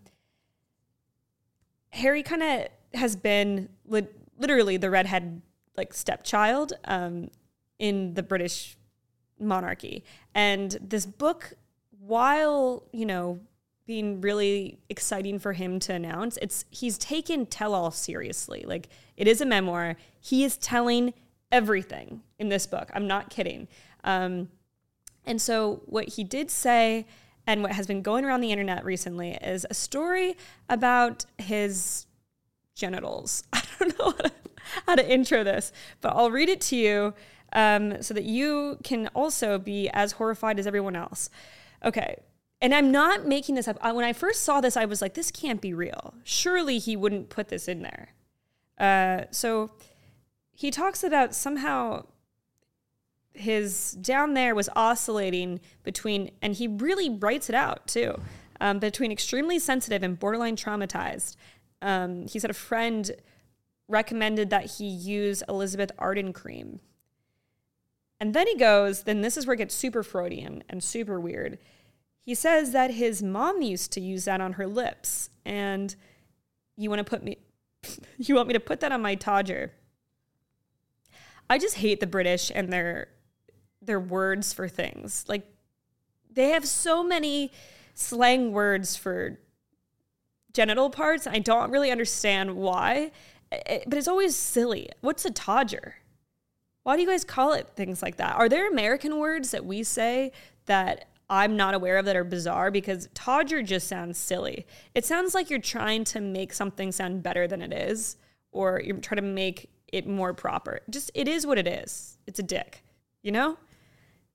Harry 1.90 2.22
kind 2.22 2.44
of 2.44 2.68
has 2.94 3.16
been 3.16 3.68
li- 3.84 4.06
literally 4.38 4.76
the 4.76 4.90
redhead 4.90 5.42
like 5.76 5.92
stepchild 5.92 6.72
um, 6.84 7.30
in 7.80 8.14
the 8.14 8.22
British 8.22 8.76
monarchy. 9.40 10.04
And 10.36 10.78
this 10.80 11.04
book, 11.04 11.54
while 11.98 12.84
you 12.92 13.06
know 13.06 13.40
being 13.86 14.20
really 14.20 14.78
exciting 14.88 15.38
for 15.38 15.52
him 15.52 15.78
to 15.80 15.94
announce, 15.94 16.36
it's 16.42 16.64
he's 16.70 16.98
taken 16.98 17.46
tell 17.46 17.74
all 17.74 17.90
seriously. 17.90 18.64
Like 18.66 18.88
it 19.16 19.28
is 19.28 19.40
a 19.40 19.46
memoir. 19.46 19.96
He 20.20 20.44
is 20.44 20.56
telling 20.56 21.14
everything 21.52 22.22
in 22.38 22.48
this 22.48 22.66
book. 22.66 22.90
I'm 22.94 23.06
not 23.06 23.30
kidding. 23.30 23.68
Um, 24.04 24.48
and 25.24 25.40
so 25.40 25.82
what 25.86 26.08
he 26.10 26.24
did 26.24 26.50
say 26.50 27.06
and 27.46 27.62
what 27.62 27.72
has 27.72 27.86
been 27.86 28.02
going 28.02 28.24
around 28.24 28.40
the 28.40 28.50
internet 28.50 28.84
recently 28.84 29.32
is 29.42 29.66
a 29.70 29.74
story 29.74 30.36
about 30.68 31.26
his 31.38 32.06
genitals. 32.74 33.44
I 33.52 33.62
don't 33.78 33.98
know 33.98 34.04
how 34.06 34.12
to, 34.12 34.32
how 34.86 34.94
to 34.96 35.08
intro 35.08 35.44
this, 35.44 35.72
but 36.00 36.10
I'll 36.10 36.30
read 36.30 36.48
it 36.48 36.60
to 36.62 36.76
you 36.76 37.14
um, 37.52 38.02
so 38.02 38.14
that 38.14 38.24
you 38.24 38.78
can 38.82 39.08
also 39.08 39.58
be 39.58 39.88
as 39.90 40.12
horrified 40.12 40.58
as 40.58 40.66
everyone 40.66 40.96
else. 40.96 41.30
Okay. 41.84 42.16
And 42.60 42.74
I'm 42.74 42.90
not 42.90 43.26
making 43.26 43.54
this 43.54 43.68
up. 43.68 43.82
When 43.82 44.04
I 44.04 44.12
first 44.12 44.42
saw 44.42 44.60
this, 44.60 44.76
I 44.76 44.86
was 44.86 45.02
like, 45.02 45.14
this 45.14 45.30
can't 45.30 45.60
be 45.60 45.74
real. 45.74 46.14
Surely 46.24 46.78
he 46.78 46.96
wouldn't 46.96 47.28
put 47.28 47.48
this 47.48 47.68
in 47.68 47.82
there. 47.82 48.14
Uh, 48.78 49.24
so 49.30 49.70
he 50.52 50.70
talks 50.70 51.04
about 51.04 51.34
somehow 51.34 52.06
his 53.34 53.92
down 53.92 54.32
there 54.32 54.54
was 54.54 54.70
oscillating 54.74 55.60
between, 55.82 56.30
and 56.40 56.54
he 56.54 56.66
really 56.66 57.10
writes 57.10 57.50
it 57.50 57.54
out 57.54 57.86
too, 57.86 58.18
um, 58.60 58.78
between 58.78 59.12
extremely 59.12 59.58
sensitive 59.58 60.02
and 60.02 60.18
borderline 60.18 60.56
traumatized. 60.56 61.36
Um, 61.82 62.26
he 62.26 62.38
said 62.38 62.50
a 62.50 62.54
friend 62.54 63.10
recommended 63.86 64.48
that 64.50 64.64
he 64.72 64.86
use 64.86 65.42
Elizabeth 65.48 65.92
Arden 65.98 66.32
cream. 66.32 66.80
And 68.18 68.32
then 68.32 68.46
he 68.46 68.56
goes, 68.56 69.02
then 69.02 69.20
this 69.20 69.36
is 69.36 69.46
where 69.46 69.54
it 69.54 69.58
gets 69.58 69.74
super 69.74 70.02
Freudian 70.02 70.64
and 70.70 70.82
super 70.82 71.20
weird. 71.20 71.58
He 72.26 72.34
says 72.34 72.72
that 72.72 72.90
his 72.90 73.22
mom 73.22 73.62
used 73.62 73.92
to 73.92 74.00
use 74.00 74.24
that 74.24 74.40
on 74.40 74.54
her 74.54 74.66
lips. 74.66 75.30
And 75.44 75.94
you 76.76 76.90
want 76.90 76.98
to 76.98 77.04
put 77.04 77.22
me, 77.22 77.38
you 78.18 78.34
want 78.34 78.48
me 78.48 78.54
to 78.54 78.60
put 78.60 78.80
that 78.80 78.90
on 78.90 79.00
my 79.00 79.14
Todger. 79.14 79.70
I 81.48 81.58
just 81.58 81.76
hate 81.76 82.00
the 82.00 82.06
British 82.08 82.50
and 82.52 82.72
their 82.72 83.08
their 83.80 84.00
words 84.00 84.52
for 84.52 84.66
things. 84.66 85.24
Like 85.28 85.46
they 86.28 86.48
have 86.48 86.66
so 86.66 87.04
many 87.04 87.52
slang 87.94 88.50
words 88.50 88.96
for 88.96 89.38
genital 90.52 90.90
parts. 90.90 91.28
I 91.28 91.38
don't 91.38 91.70
really 91.70 91.92
understand 91.92 92.56
why, 92.56 93.12
eh, 93.52 93.58
eh, 93.66 93.80
but 93.86 93.96
it's 93.96 94.08
always 94.08 94.34
silly. 94.34 94.88
What's 95.00 95.24
a 95.24 95.30
todger? 95.30 95.92
Why 96.82 96.96
do 96.96 97.02
you 97.02 97.08
guys 97.08 97.24
call 97.24 97.52
it 97.52 97.68
things 97.76 98.02
like 98.02 98.16
that? 98.16 98.34
Are 98.34 98.48
there 98.48 98.68
American 98.68 99.18
words 99.18 99.52
that 99.52 99.64
we 99.64 99.84
say 99.84 100.32
that 100.64 101.08
I'm 101.28 101.56
not 101.56 101.74
aware 101.74 101.98
of 101.98 102.04
that 102.04 102.16
are 102.16 102.24
bizarre? 102.24 102.70
Because 102.70 103.08
todger 103.14 103.62
just 103.62 103.88
sounds 103.88 104.16
silly. 104.18 104.66
It 104.94 105.04
sounds 105.04 105.34
like 105.34 105.50
you're 105.50 105.58
trying 105.58 106.04
to 106.04 106.20
make 106.20 106.52
something 106.52 106.92
sound 106.92 107.22
better 107.22 107.48
than 107.48 107.62
it 107.62 107.72
is, 107.72 108.16
or 108.52 108.80
you're 108.84 108.98
trying 108.98 109.16
to 109.16 109.22
make 109.22 109.70
it 109.88 110.06
more 110.06 110.32
proper. 110.32 110.80
Just 110.88 111.10
it 111.14 111.26
is 111.28 111.46
what 111.46 111.58
it 111.58 111.66
is. 111.66 112.18
It's 112.26 112.38
a 112.38 112.44
dick, 112.44 112.84
you 113.22 113.32
know? 113.32 113.58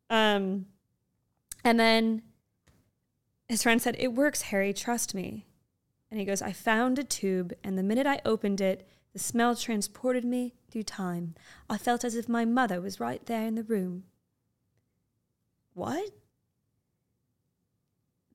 Um, 0.09 0.65
and 1.63 1.79
then 1.79 2.23
his 3.47 3.63
friend 3.63 3.81
said, 3.81 3.95
It 3.97 4.13
works, 4.13 4.43
Harry, 4.43 4.73
trust 4.73 5.15
me. 5.15 5.45
And 6.09 6.19
he 6.19 6.25
goes, 6.25 6.41
I 6.41 6.51
found 6.51 6.99
a 6.99 7.03
tube, 7.03 7.53
and 7.63 7.77
the 7.77 7.83
minute 7.83 8.05
I 8.05 8.19
opened 8.25 8.59
it, 8.59 8.85
the 9.13 9.19
smell 9.19 9.55
transported 9.55 10.25
me 10.25 10.55
through 10.69 10.83
time. 10.83 11.35
I 11.69 11.77
felt 11.77 12.03
as 12.03 12.15
if 12.15 12.27
my 12.27 12.43
mother 12.43 12.81
was 12.81 12.99
right 12.99 13.25
there 13.25 13.45
in 13.45 13.55
the 13.55 13.63
room. 13.63 14.03
What? 15.73 16.11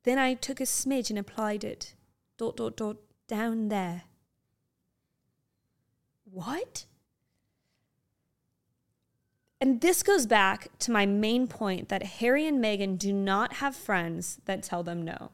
Then 0.06 0.20
I 0.20 0.34
took 0.34 0.60
a 0.60 0.64
smidge 0.64 1.10
and 1.10 1.18
applied 1.18 1.64
it. 1.64 1.94
Dot, 2.38 2.56
dot, 2.56 2.76
dot, 2.76 2.96
down 3.26 3.70
there. 3.70 4.04
What? 6.30 6.84
And 9.60 9.80
this 9.80 10.04
goes 10.04 10.24
back 10.24 10.68
to 10.78 10.92
my 10.92 11.06
main 11.06 11.48
point 11.48 11.88
that 11.88 12.04
Harry 12.04 12.46
and 12.46 12.62
Meghan 12.62 12.96
do 12.96 13.12
not 13.12 13.54
have 13.54 13.74
friends 13.74 14.38
that 14.44 14.62
tell 14.62 14.84
them 14.84 15.02
no. 15.02 15.32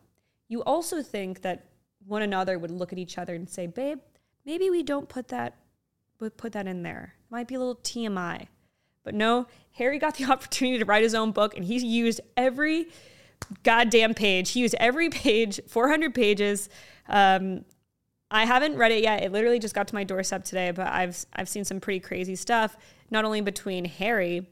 You 0.48 0.62
also 0.62 1.02
think 1.02 1.42
that 1.42 1.66
one 2.06 2.22
another 2.22 2.58
would 2.58 2.70
look 2.70 2.94
at 2.94 2.98
each 2.98 3.18
other 3.18 3.34
and 3.34 3.50
say, 3.50 3.66
"Babe, 3.66 3.98
maybe 4.46 4.70
we 4.70 4.82
don't 4.82 5.08
put 5.08 5.28
that 5.28 5.54
put 6.38 6.52
that 6.52 6.66
in 6.66 6.82
there. 6.82 7.16
Might 7.28 7.46
be 7.46 7.56
a 7.56 7.58
little 7.58 7.76
TMI." 7.76 8.48
But 9.02 9.14
no, 9.14 9.48
Harry 9.72 9.98
got 9.98 10.16
the 10.16 10.24
opportunity 10.32 10.78
to 10.78 10.86
write 10.86 11.02
his 11.02 11.14
own 11.14 11.32
book 11.32 11.54
and 11.54 11.66
he 11.66 11.76
used 11.76 12.22
every 12.38 12.86
goddamn 13.62 14.14
page. 14.14 14.50
He 14.50 14.60
used 14.60 14.74
every 14.78 15.08
page, 15.10 15.60
400 15.68 16.14
pages. 16.14 16.68
Um, 17.08 17.64
I 18.30 18.46
haven't 18.46 18.76
read 18.76 18.92
it 18.92 19.02
yet. 19.02 19.22
It 19.22 19.30
literally 19.30 19.58
just 19.58 19.74
got 19.74 19.88
to 19.88 19.94
my 19.94 20.04
doorstep 20.04 20.44
today, 20.44 20.70
but 20.70 20.86
I've 20.86 21.24
I've 21.34 21.48
seen 21.48 21.64
some 21.64 21.80
pretty 21.80 22.00
crazy 22.00 22.34
stuff, 22.34 22.76
not 23.10 23.26
only 23.26 23.42
between 23.42 23.84
Harry 23.84 24.48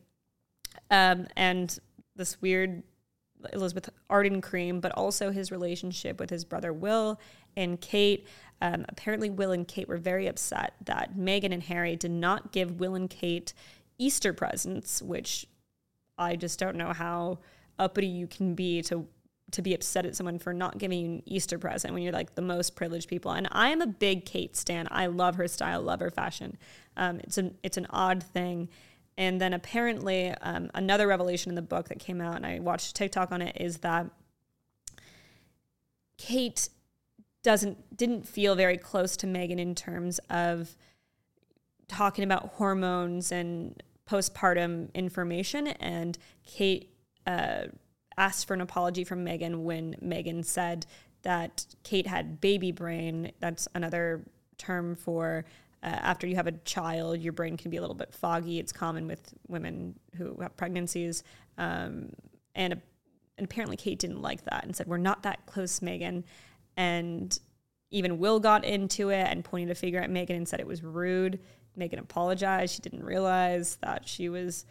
um, 0.91 1.27
and 1.35 1.79
this 2.15 2.41
weird 2.43 2.83
Elizabeth 3.55 3.89
Arden 4.11 4.43
cream, 4.43 4.81
but 4.81 4.93
also 4.93 5.31
his 5.31 5.51
relationship 5.51 6.21
with 6.21 6.29
his 6.29 6.45
brother 6.45 6.73
Will 6.73 7.19
and 7.57 7.81
Kate. 7.81 8.27
Um, 8.61 8.85
apparently, 8.89 9.31
Will 9.31 9.53
and 9.53 9.67
Kate 9.67 9.89
were 9.89 9.97
very 9.97 10.27
upset 10.27 10.75
that 10.85 11.17
Meghan 11.17 11.53
and 11.53 11.63
Harry 11.63 11.97
did 11.97 12.11
not 12.11 12.53
give 12.53 12.79
Will 12.81 12.95
and 12.95 13.09
Kate 13.09 13.55
Easter 13.97 14.35
presents, 14.35 15.01
which 15.01 15.47
I 16.19 16.37
just 16.37 16.59
don't 16.59 16.77
know 16.77 16.93
how 16.93 17.39
uppity 17.81 18.07
you 18.07 18.27
can 18.27 18.55
be 18.55 18.83
to 18.83 19.09
to 19.53 19.63
be 19.63 19.75
upset 19.75 20.07
at 20.07 20.15
someone 20.15 20.39
for 20.39 20.53
not 20.53 20.79
giving 20.79 21.01
you 21.01 21.07
an 21.07 21.23
Easter 21.27 21.59
present 21.59 21.93
when 21.93 22.03
you're 22.03 22.13
like 22.13 22.35
the 22.35 22.43
most 22.43 22.77
privileged 22.77 23.09
people. 23.09 23.33
And 23.33 23.49
I 23.51 23.71
am 23.71 23.81
a 23.81 23.87
big 23.87 24.25
Kate 24.25 24.57
stan. 24.57 24.87
I 24.91 25.07
love 25.07 25.37
her 25.37 25.49
style, 25.49 25.83
love 25.83 26.01
her 26.01 26.11
fashion. 26.11 26.57
Um, 26.97 27.21
it's 27.21 27.39
an 27.39 27.57
it's 27.63 27.77
an 27.77 27.87
odd 27.91 28.23
thing. 28.23 28.69
And 29.17 29.41
then 29.41 29.53
apparently 29.53 30.31
um, 30.41 30.71
another 30.73 31.07
revelation 31.07 31.51
in 31.51 31.57
the 31.57 31.63
book 31.63 31.89
that 31.89 31.99
came 31.99 32.21
out, 32.21 32.37
and 32.37 32.47
I 32.47 32.61
watched 32.61 32.97
TikTok 32.97 33.33
on 33.33 33.43
it, 33.43 33.57
is 33.61 33.79
that 33.79 34.07
Kate 36.17 36.69
doesn't 37.43 37.97
didn't 37.97 38.29
feel 38.29 38.55
very 38.55 38.77
close 38.77 39.17
to 39.19 39.27
Meghan 39.27 39.59
in 39.59 39.75
terms 39.75 40.21
of 40.31 40.77
talking 41.89 42.23
about 42.23 42.51
hormones 42.55 43.33
and 43.33 43.83
postpartum 44.09 44.93
information. 44.95 45.67
And 45.69 46.17
Kate. 46.47 46.87
Uh, 47.27 47.67
asked 48.17 48.47
for 48.47 48.55
an 48.55 48.61
apology 48.61 49.05
from 49.05 49.25
Meghan 49.25 49.63
when 49.63 49.95
Meghan 50.05 50.45
said 50.45 50.85
that 51.23 51.67
Kate 51.85 52.07
had 52.07 52.41
baby 52.41 52.73
brain. 52.73 53.33
That's 53.41 53.67
another 53.75 54.25
term 54.59 54.95
for 54.95 55.45
uh, 55.83 55.87
after 55.87 56.27
you 56.27 56.37
have 56.37 56.47
a 56.47 56.53
child, 56.53 57.21
your 57.21 57.33
brain 57.33 57.57
can 57.57 57.71
be 57.71 57.79
a 57.79 57.81
little 57.81 57.97
bit 57.97 58.13
foggy. 58.13 58.59
It's 58.59 58.73
common 58.73 59.07
with 59.07 59.33
women 59.49 59.99
who 60.17 60.39
have 60.41 60.57
pregnancies. 60.57 61.25
Um, 61.57 62.11
and, 62.55 62.75
and 63.39 63.45
apparently, 63.45 63.79
Kate 63.79 63.99
didn't 63.99 64.21
like 64.21 64.45
that 64.45 64.65
and 64.65 64.77
said, 64.77 64.87
We're 64.87 64.99
not 64.99 65.23
that 65.23 65.47
close, 65.47 65.81
Meghan. 65.81 66.25
And 66.77 67.39
even 67.91 68.19
Will 68.19 68.41
got 68.41 68.65
into 68.65 69.09
it 69.09 69.27
and 69.29 69.43
pointed 69.43 69.71
a 69.71 69.75
finger 69.75 70.01
at 70.01 70.11
Meghan 70.11 70.37
and 70.37 70.49
said 70.49 70.61
it 70.61 70.67
was 70.67 70.83
rude. 70.83 71.41
Meghan 71.79 71.99
apologized. 71.99 72.75
She 72.75 72.83
didn't 72.83 73.05
realize 73.05 73.77
that 73.77 74.07
she 74.07 74.29
was 74.29 74.67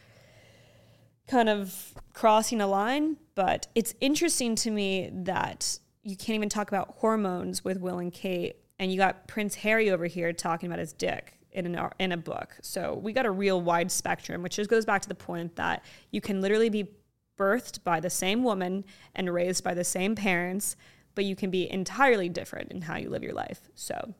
kind 1.30 1.48
of 1.48 1.94
crossing 2.14 2.60
a 2.60 2.68
line, 2.68 3.16
but 3.36 3.68
it's 3.76 3.94
interesting 4.02 4.56
to 4.56 4.72
me 4.72 5.10
that 5.14 5.80
you 6.04 6.18
can't 6.18 6.36
even 6.36 6.50
talk 6.50 6.68
about 6.68 6.96
hormones 6.98 7.64
with 7.64 7.80
Will 7.80 8.00
and 8.00 8.12
Kate, 8.12 8.58
and 8.80 8.92
you 8.92 8.98
got 8.98 9.28
Prince 9.28 9.56
Harry 9.56 9.92
over 9.92 10.06
here 10.06 10.34
talking 10.34 10.68
about 10.68 10.80
his 10.80 10.92
dick 10.92 11.40
in 11.52 11.66
an 11.66 11.90
in 12.00 12.12
a 12.12 12.18
book. 12.18 12.58
So 12.62 12.96
we 12.96 13.14
got 13.14 13.26
a 13.26 13.32
real 13.32 13.62
wide 13.62 13.92
spectrum, 13.92 14.42
which 14.42 14.56
just 14.56 14.70
goes 14.70 14.86
back 14.86 15.02
to 15.04 15.10
the 15.10 15.16
point 15.16 15.56
that 15.56 15.84
you 16.12 16.20
can 16.20 16.42
literally 16.42 16.70
be 16.70 16.90
birthed 17.38 17.84
by 17.84 18.00
the 18.00 18.10
same 18.10 18.44
woman 18.44 18.84
and 19.16 19.32
raised 19.32 19.64
by 19.64 19.74
the 19.74 19.84
same 19.84 20.16
parents, 20.16 20.76
but 21.16 21.26
you 21.26 21.36
can 21.36 21.52
be 21.52 21.72
entirely 21.72 22.28
different 22.28 22.72
in 22.72 22.82
how 22.82 22.98
you 22.98 23.10
live 23.10 23.24
your 23.24 23.34
life. 23.34 23.62
So 23.76 24.16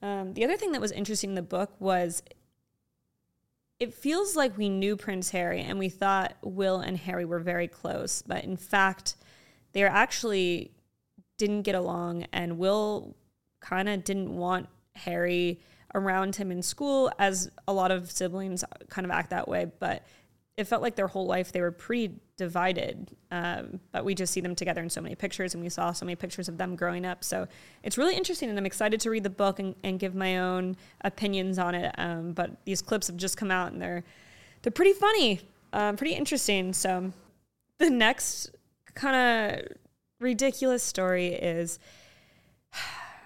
um, 0.00 0.34
the 0.34 0.44
other 0.44 0.56
thing 0.56 0.72
that 0.72 0.80
was 0.80 0.90
interesting 0.90 1.30
in 1.30 1.36
the 1.36 1.42
book 1.42 1.74
was 1.78 2.22
it 3.82 3.92
feels 3.92 4.36
like 4.36 4.56
we 4.56 4.68
knew 4.68 4.96
Prince 4.96 5.30
Harry 5.30 5.60
and 5.60 5.76
we 5.76 5.88
thought 5.88 6.36
Will 6.40 6.78
and 6.78 6.96
Harry 6.96 7.24
were 7.24 7.40
very 7.40 7.66
close, 7.66 8.22
but 8.22 8.44
in 8.44 8.56
fact, 8.56 9.16
they 9.72 9.82
actually 9.82 10.70
didn't 11.36 11.62
get 11.62 11.74
along, 11.74 12.26
and 12.32 12.58
Will 12.58 13.16
kind 13.60 13.88
of 13.88 14.04
didn't 14.04 14.36
want 14.36 14.68
Harry 14.94 15.58
around 15.96 16.36
him 16.36 16.52
in 16.52 16.62
school, 16.62 17.10
as 17.18 17.50
a 17.66 17.72
lot 17.72 17.90
of 17.90 18.08
siblings 18.08 18.62
kind 18.88 19.04
of 19.04 19.10
act 19.10 19.30
that 19.30 19.48
way. 19.48 19.68
But 19.80 20.06
it 20.56 20.64
felt 20.64 20.82
like 20.82 20.96
their 20.96 21.06
whole 21.06 21.26
life 21.26 21.50
they 21.52 21.60
were 21.60 21.70
pretty 21.70 22.14
divided. 22.36 23.10
Um, 23.30 23.80
but 23.90 24.04
we 24.04 24.14
just 24.14 24.32
see 24.32 24.40
them 24.40 24.54
together 24.54 24.82
in 24.82 24.90
so 24.90 25.00
many 25.00 25.14
pictures, 25.14 25.54
and 25.54 25.62
we 25.62 25.70
saw 25.70 25.92
so 25.92 26.04
many 26.04 26.16
pictures 26.16 26.48
of 26.48 26.58
them 26.58 26.76
growing 26.76 27.06
up. 27.06 27.24
So 27.24 27.46
it's 27.82 27.96
really 27.96 28.16
interesting, 28.16 28.50
and 28.50 28.58
I'm 28.58 28.66
excited 28.66 29.00
to 29.00 29.10
read 29.10 29.22
the 29.22 29.30
book 29.30 29.58
and, 29.58 29.74
and 29.82 29.98
give 29.98 30.14
my 30.14 30.38
own 30.38 30.76
opinions 31.02 31.58
on 31.58 31.74
it. 31.74 31.94
Um, 31.96 32.32
but 32.32 32.64
these 32.64 32.82
clips 32.82 33.06
have 33.06 33.16
just 33.16 33.36
come 33.36 33.50
out, 33.50 33.72
and 33.72 33.80
they're 33.80 34.04
they're 34.62 34.70
pretty 34.70 34.92
funny, 34.92 35.40
um, 35.72 35.96
pretty 35.96 36.14
interesting. 36.14 36.72
So 36.72 37.12
the 37.78 37.90
next 37.90 38.50
kind 38.94 39.16
of 39.16 39.76
ridiculous 40.20 40.82
story 40.82 41.28
is. 41.28 41.78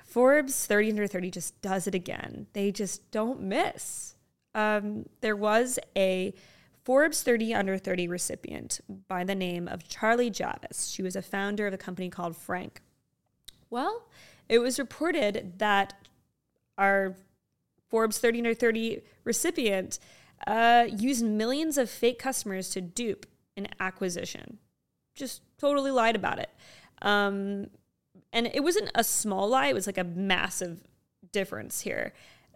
Forbes 0.05 0.65
30 0.65 0.93
under 0.93 1.07
30 1.07 1.31
just 1.31 1.61
does 1.61 1.87
it 1.87 1.95
again. 1.95 2.47
They 2.55 2.73
just 2.73 3.11
don't 3.11 3.43
miss. 3.43 4.15
Um, 4.55 5.05
there 5.21 5.37
was 5.37 5.79
a 5.95 6.33
Forbes 6.87 7.25
30 7.25 7.53
under 7.53 7.77
30 7.79 8.07
recipient 8.07 8.81
by 9.09 9.25
the 9.25 9.35
name 9.35 9.67
of 9.67 9.89
Charlie 9.89 10.31
Javice. 10.31 10.95
She 10.95 11.03
was 11.03 11.17
a 11.17 11.21
founder 11.21 11.67
of 11.67 11.75
a 11.75 11.77
company 11.77 12.09
called 12.09 12.37
Frank. 12.37 12.81
Well, 13.71 14.07
it 14.49 14.61
was 14.61 14.79
reported 14.79 15.59
that 15.59 15.95
our 16.79 17.17
Forbes 17.89 18.19
30 18.19 18.39
under 18.39 18.55
30 18.55 19.03
recipient 19.25 19.99
uh, 20.47 20.87
used 20.89 21.25
millions 21.25 21.77
of 21.77 21.91
fake 21.91 22.21
customers 22.21 22.71
to 22.71 22.81
dupe 22.81 23.27
an 23.57 23.67
acquisition. 23.81 24.59
Just 25.17 25.43
totally 25.59 25.91
lied 25.91 26.15
about 26.15 26.39
it. 26.39 26.51
Um, 27.03 27.67
and 28.33 28.47
it 28.55 28.63
wasn't 28.63 28.93
a 28.95 29.03
small 29.03 29.49
lie; 29.49 29.67
it 29.67 29.75
was 29.75 29.89
like 29.89 29.99
a 29.99 30.05
massive 30.05 30.85
difference 31.33 31.81
here. 31.81 32.13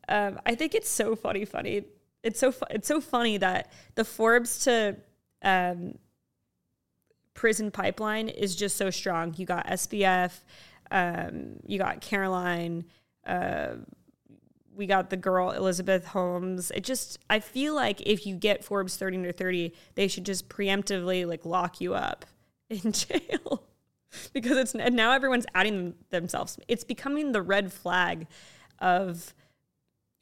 Um, 0.09 0.39
I 0.47 0.55
think 0.55 0.77
it's 0.77 0.89
so 0.89 1.17
funny, 1.17 1.45
funny. 1.45 1.83
It's 2.23 2.39
so 2.39 2.53
fu- 2.53 2.67
it's 2.71 2.89
so 2.89 3.01
funny 3.01 3.39
that 3.39 3.73
the 3.95 4.05
Forbes 4.05 4.65
to 4.65 4.97
um, 5.43 5.95
prison 7.35 7.71
pipeline 7.71 8.29
is 8.29 8.55
just 8.55 8.77
so 8.77 8.91
strong. 8.91 9.35
You 9.37 9.47
got 9.47 9.67
SBF, 9.67 10.33
um, 10.91 11.57
you 11.67 11.79
got 11.79 12.01
Caroline, 12.01 12.85
uh, 13.27 13.77
we 14.75 14.87
got 14.87 15.11
the 15.11 15.17
girl 15.17 15.51
Elizabeth 15.51 16.07
Holmes. 16.07 16.71
It 16.71 16.85
just 16.85 17.19
I 17.29 17.41
feel 17.41 17.75
like 17.75 18.01
if 18.03 18.27
you 18.27 18.35
get 18.35 18.65
Forbes 18.65 18.97
30 18.97 19.19
under 19.19 19.33
30, 19.33 19.75
they 19.95 20.09
should 20.09 20.25
just 20.25 20.49
preemptively 20.49 21.27
like 21.27 21.45
lock 21.45 21.81
you 21.81 21.95
up 21.95 22.25
in 22.71 22.93
jail. 22.93 23.65
because 24.33 24.57
it's 24.57 24.75
and 24.75 24.97
now 24.97 25.13
everyone's 25.13 25.47
adding 25.55 25.95
themselves. 26.11 26.59
It's 26.69 26.85
becoming 26.85 27.33
the 27.33 27.43
red 27.43 27.73
flag 27.73 28.27
of 28.79 29.35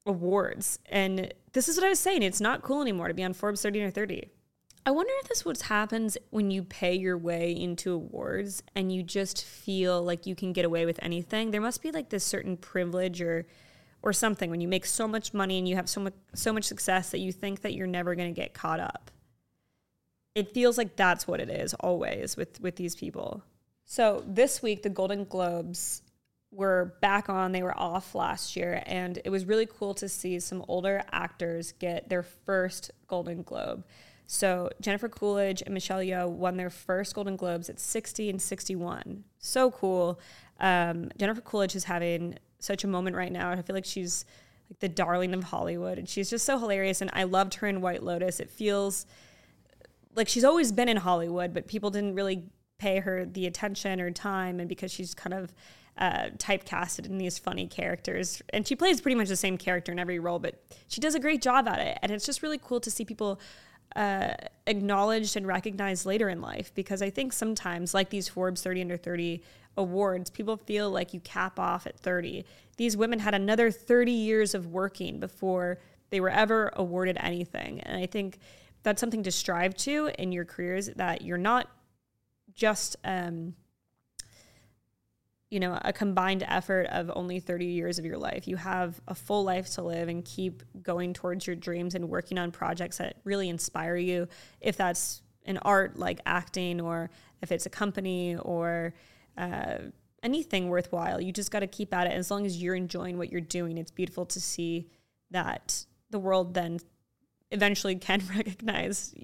awards. 0.09 0.79
And 0.87 1.33
this 1.53 1.69
is 1.69 1.77
what 1.77 1.87
I 1.87 1.91
was 1.91 2.01
saying. 2.01 2.23
It's 2.23 2.41
not 2.41 2.63
cool 2.63 2.83
anymore 2.83 3.09
to 3.09 3.15
be 3.15 3.23
on 3.23 3.35
Forbes 3.35 3.63
30 3.63 3.83
or 3.83 3.91
30. 3.91 4.31
I 4.87 4.91
wonder 4.91 5.13
if 5.21 5.29
this 5.29 5.45
what 5.45 5.61
happens 5.61 6.17
when 6.31 6.51
you 6.51 6.63
pay 6.63 6.95
your 6.95 7.19
way 7.19 7.53
into 7.53 7.93
awards 7.93 8.63
and 8.75 8.91
you 8.91 9.03
just 9.03 9.45
feel 9.45 10.03
like 10.03 10.25
you 10.25 10.35
can 10.35 10.55
get 10.55 10.65
away 10.65 10.87
with 10.87 10.99
anything. 11.03 11.51
There 11.51 11.61
must 11.61 11.83
be 11.83 11.91
like 11.91 12.09
this 12.09 12.25
certain 12.25 12.57
privilege 12.57 13.21
or 13.21 13.47
or 14.01 14.13
something 14.13 14.49
when 14.49 14.61
you 14.61 14.69
make 14.69 14.87
so 14.87 15.09
much 15.09 15.35
money 15.35 15.59
and 15.59 15.69
you 15.69 15.75
have 15.77 15.89
so 15.89 16.01
much 16.01 16.15
so 16.33 16.53
much 16.53 16.65
success 16.65 17.11
that 17.11 17.19
you 17.19 17.33
think 17.33 17.61
that 17.63 17.75
you're 17.75 17.87
never 17.87 18.15
going 18.15 18.33
to 18.33 18.41
get 18.41 18.55
caught 18.55 18.81
up. 18.81 19.11
It 20.35 20.55
feels 20.55 20.79
like 20.79 20.97
that's 20.97 21.27
what 21.27 21.41
it 21.41 21.51
is 21.51 21.75
always 21.75 22.37
with 22.37 22.59
with 22.61 22.77
these 22.77 22.97
people. 22.97 23.43
So 23.85 24.25
this 24.27 24.63
week, 24.63 24.83
the 24.83 24.91
Golden 24.91 25.25
Globes 25.25 26.03
were 26.59 26.97
back 27.01 27.29
on. 27.29 27.53
They 27.53 27.63
were 27.63 27.79
off 27.79 28.17
last 28.17 28.57
year, 28.57 28.83
and 28.85 29.19
it 29.25 29.31
was 29.31 29.45
really 29.45 29.67
cool 29.67 29.95
to 29.95 30.09
see 30.09 30.41
some 30.41 30.65
older 30.67 31.05
actors 31.13 31.73
get 31.79 32.09
their 32.09 32.25
first 32.25 32.91
Golden 33.07 33.43
Globe. 33.43 33.85
So 34.27 34.69
Jennifer 34.81 35.09
Coolidge 35.09 35.63
and 35.63 35.73
Michelle 35.73 36.01
Yeoh 36.01 36.29
won 36.29 36.57
their 36.57 36.69
first 36.69 37.15
Golden 37.15 37.37
Globes 37.37 37.71
at 37.71 37.79
60 37.79 38.29
and 38.29 38.43
61. 38.43 39.23
So 39.39 39.71
cool. 39.71 40.21
Um, 40.59 41.11
Jennifer 41.17 41.41
Coolidge 41.41 41.77
is 41.77 41.85
having 41.85 42.37
such 42.59 42.83
a 42.83 42.89
moment 42.89 43.15
right 43.15 43.31
now. 43.31 43.51
I 43.53 43.63
feel 43.63 43.77
like 43.77 43.85
she's 43.85 44.25
like 44.69 44.81
the 44.81 44.89
darling 44.89 45.35
of 45.35 45.45
Hollywood, 45.45 45.97
and 45.97 46.09
she's 46.09 46.29
just 46.29 46.45
so 46.45 46.59
hilarious. 46.59 47.01
And 47.01 47.11
I 47.15 47.23
loved 47.23 47.55
her 47.55 47.69
in 47.69 47.81
White 47.81 48.03
Lotus. 48.03 48.41
It 48.41 48.51
feels 48.51 49.07
like 50.17 50.29
she's 50.29 50.45
always 50.45 50.73
been 50.73 50.89
in 50.89 50.97
Hollywood, 50.97 51.55
but 51.55 51.69
people 51.69 51.91
didn't 51.91 52.17
really 52.17 52.43
pay 52.79 52.99
her 52.99 53.25
the 53.25 53.47
attention 53.47 54.01
or 54.01 54.11
time 54.11 54.61
and 54.61 54.69
because 54.69 54.91
she's 54.91 55.15
kind 55.15 55.35
of 55.35 55.53
uh, 55.99 56.31
typecasted 56.39 57.07
in 57.07 57.19
these 57.19 57.39
funny 57.39 57.67
characters. 57.67 58.41
And 58.51 58.67
she 58.67 58.77
plays 58.77 59.01
pretty 59.01 59.17
much 59.17 59.29
the 59.29 59.37
same 59.37 59.59
character 59.59 59.93
in 59.93 59.99
every 59.99 60.19
role 60.19 60.39
but 60.39 60.63
she 60.89 61.01
does 61.01 61.15
a 61.15 61.21
great 61.21 61.43
job 61.43 61.69
at 61.69 61.81
it. 61.81 61.99
And 62.03 62.13
it's 62.13 62.25
just 62.25 62.43
really 62.43 62.59
cool 62.59 62.81
to 62.81 62.91
see 62.91 63.05
people 63.05 63.41
uh, 63.97 64.35
acknowledged 64.67 65.37
and 65.37 65.47
recognized 65.47 66.05
later 66.05 66.29
in 66.29 66.43
life 66.43 66.73
because 66.75 67.01
i 67.01 67.09
think 67.09 67.33
sometimes 67.33 67.95
like 67.95 68.11
these 68.11 68.29
forbes 68.29 68.63
30 68.63 68.83
under 68.83 68.97
30 68.99 69.43
awards 69.79 70.29
people 70.29 70.59
feel 70.59 70.91
like 70.91 71.15
you 71.15 71.21
cap 71.21 71.59
off 71.59 71.87
at 71.87 71.99
30 71.99 72.45
these 72.77 72.97
women 72.97 73.19
had 73.19 73.35
another 73.35 73.71
30 73.71 74.13
years 74.13 74.55
of 74.55 74.67
working 74.67 75.19
before 75.19 75.79
they 76.11 76.21
were 76.21 76.31
ever 76.31 76.73
awarded 76.77 77.17
anything. 77.21 77.81
And 77.81 77.97
i 77.97 78.07
think 78.07 78.39
that's 78.83 79.01
something 79.01 79.23
to 79.25 79.31
strive 79.31 79.75
to 79.79 80.11
in 80.19 80.33
your 80.33 80.45
careers 80.45 80.89
that 80.97 81.23
you're 81.23 81.39
not 81.39 81.69
just 82.55 82.97
um, 83.05 83.55
you 85.51 85.61
know 85.61 85.79
a 85.83 85.93
combined 85.93 86.45
effort 86.47 86.87
of 86.87 87.11
only 87.15 87.41
30 87.41 87.67
years 87.67 87.99
of 87.99 88.05
your 88.05 88.19
life. 88.19 88.47
You 88.47 88.57
have 88.57 89.01
a 89.09 89.15
full 89.15 89.45
life 89.45 89.71
to 89.75 89.83
live 89.83 90.09
and 90.09 90.25
keep 90.25 90.63
going 90.83 91.15
towards 91.15 91.47
your 91.47 91.57
dreams 91.57 91.95
and 91.95 92.09
working 92.09 92.39
on 92.39 92.51
projects 92.51 92.99
that 92.99 93.17
really 93.25 93.49
inspire 93.49 93.97
you. 93.97 94.29
If 94.61 94.77
that's 94.77 95.23
an 95.47 95.59
art 95.59 95.99
like 95.99 96.21
acting 96.27 96.81
or 96.81 97.11
if 97.43 97.51
it's 97.51 97.65
a 97.65 97.71
company 97.71 98.37
or 98.37 98.93
uh, 99.39 99.79
anything 100.23 100.69
worthwhile 100.69 101.21
you 101.21 101.33
just 101.33 101.51
got 101.51 101.61
to 101.61 101.67
keep 101.67 101.95
at 101.95 102.07
it. 102.07 102.13
As 102.13 102.31
long 102.31 102.45
as 102.45 102.63
you're 102.63 102.75
enjoying 102.75 103.17
what 103.17 103.33
you're 103.33 103.41
doing 103.41 103.79
it's 103.79 103.91
beautiful 103.91 104.27
to 104.27 104.41
see 104.41 104.89
that 105.31 105.87
the 106.11 106.19
world 106.19 106.55
then 106.55 106.79
eventually 107.51 107.97
can 108.09 108.21
recognize 108.37 109.15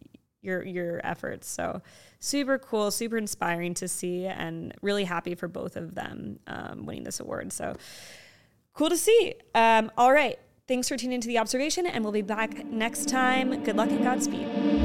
your 0.44 0.62
your 0.64 1.00
efforts. 1.04 1.48
So 1.48 1.83
super 2.20 2.59
cool, 2.59 2.90
super 2.90 3.16
inspiring 3.16 3.74
to 3.74 3.88
see, 3.88 4.26
and 4.26 4.74
really 4.83 5.04
happy 5.04 5.35
for 5.35 5.48
both 5.48 5.76
of 5.76 5.94
them 5.94 6.38
um, 6.46 6.87
winning 6.87 7.04
this 7.04 7.20
award. 7.20 7.52
So 7.52 7.76
cool 8.74 8.90
to 8.90 8.96
see. 8.96 9.35
Um, 9.54 9.90
all 9.96 10.12
right, 10.12 10.38
thanks 10.68 10.88
for 10.88 10.96
tuning 10.96 11.14
into 11.14 11.28
the 11.28 11.37
Aubservation, 11.37 11.87
and 11.87 12.04
we'll 12.04 12.12
be 12.12 12.22
back 12.22 12.64
next 12.66 13.09
time. 13.09 13.64
Good 13.64 13.76
luck 13.76 13.90
and 13.90 14.02
Godspeed. 14.02 14.84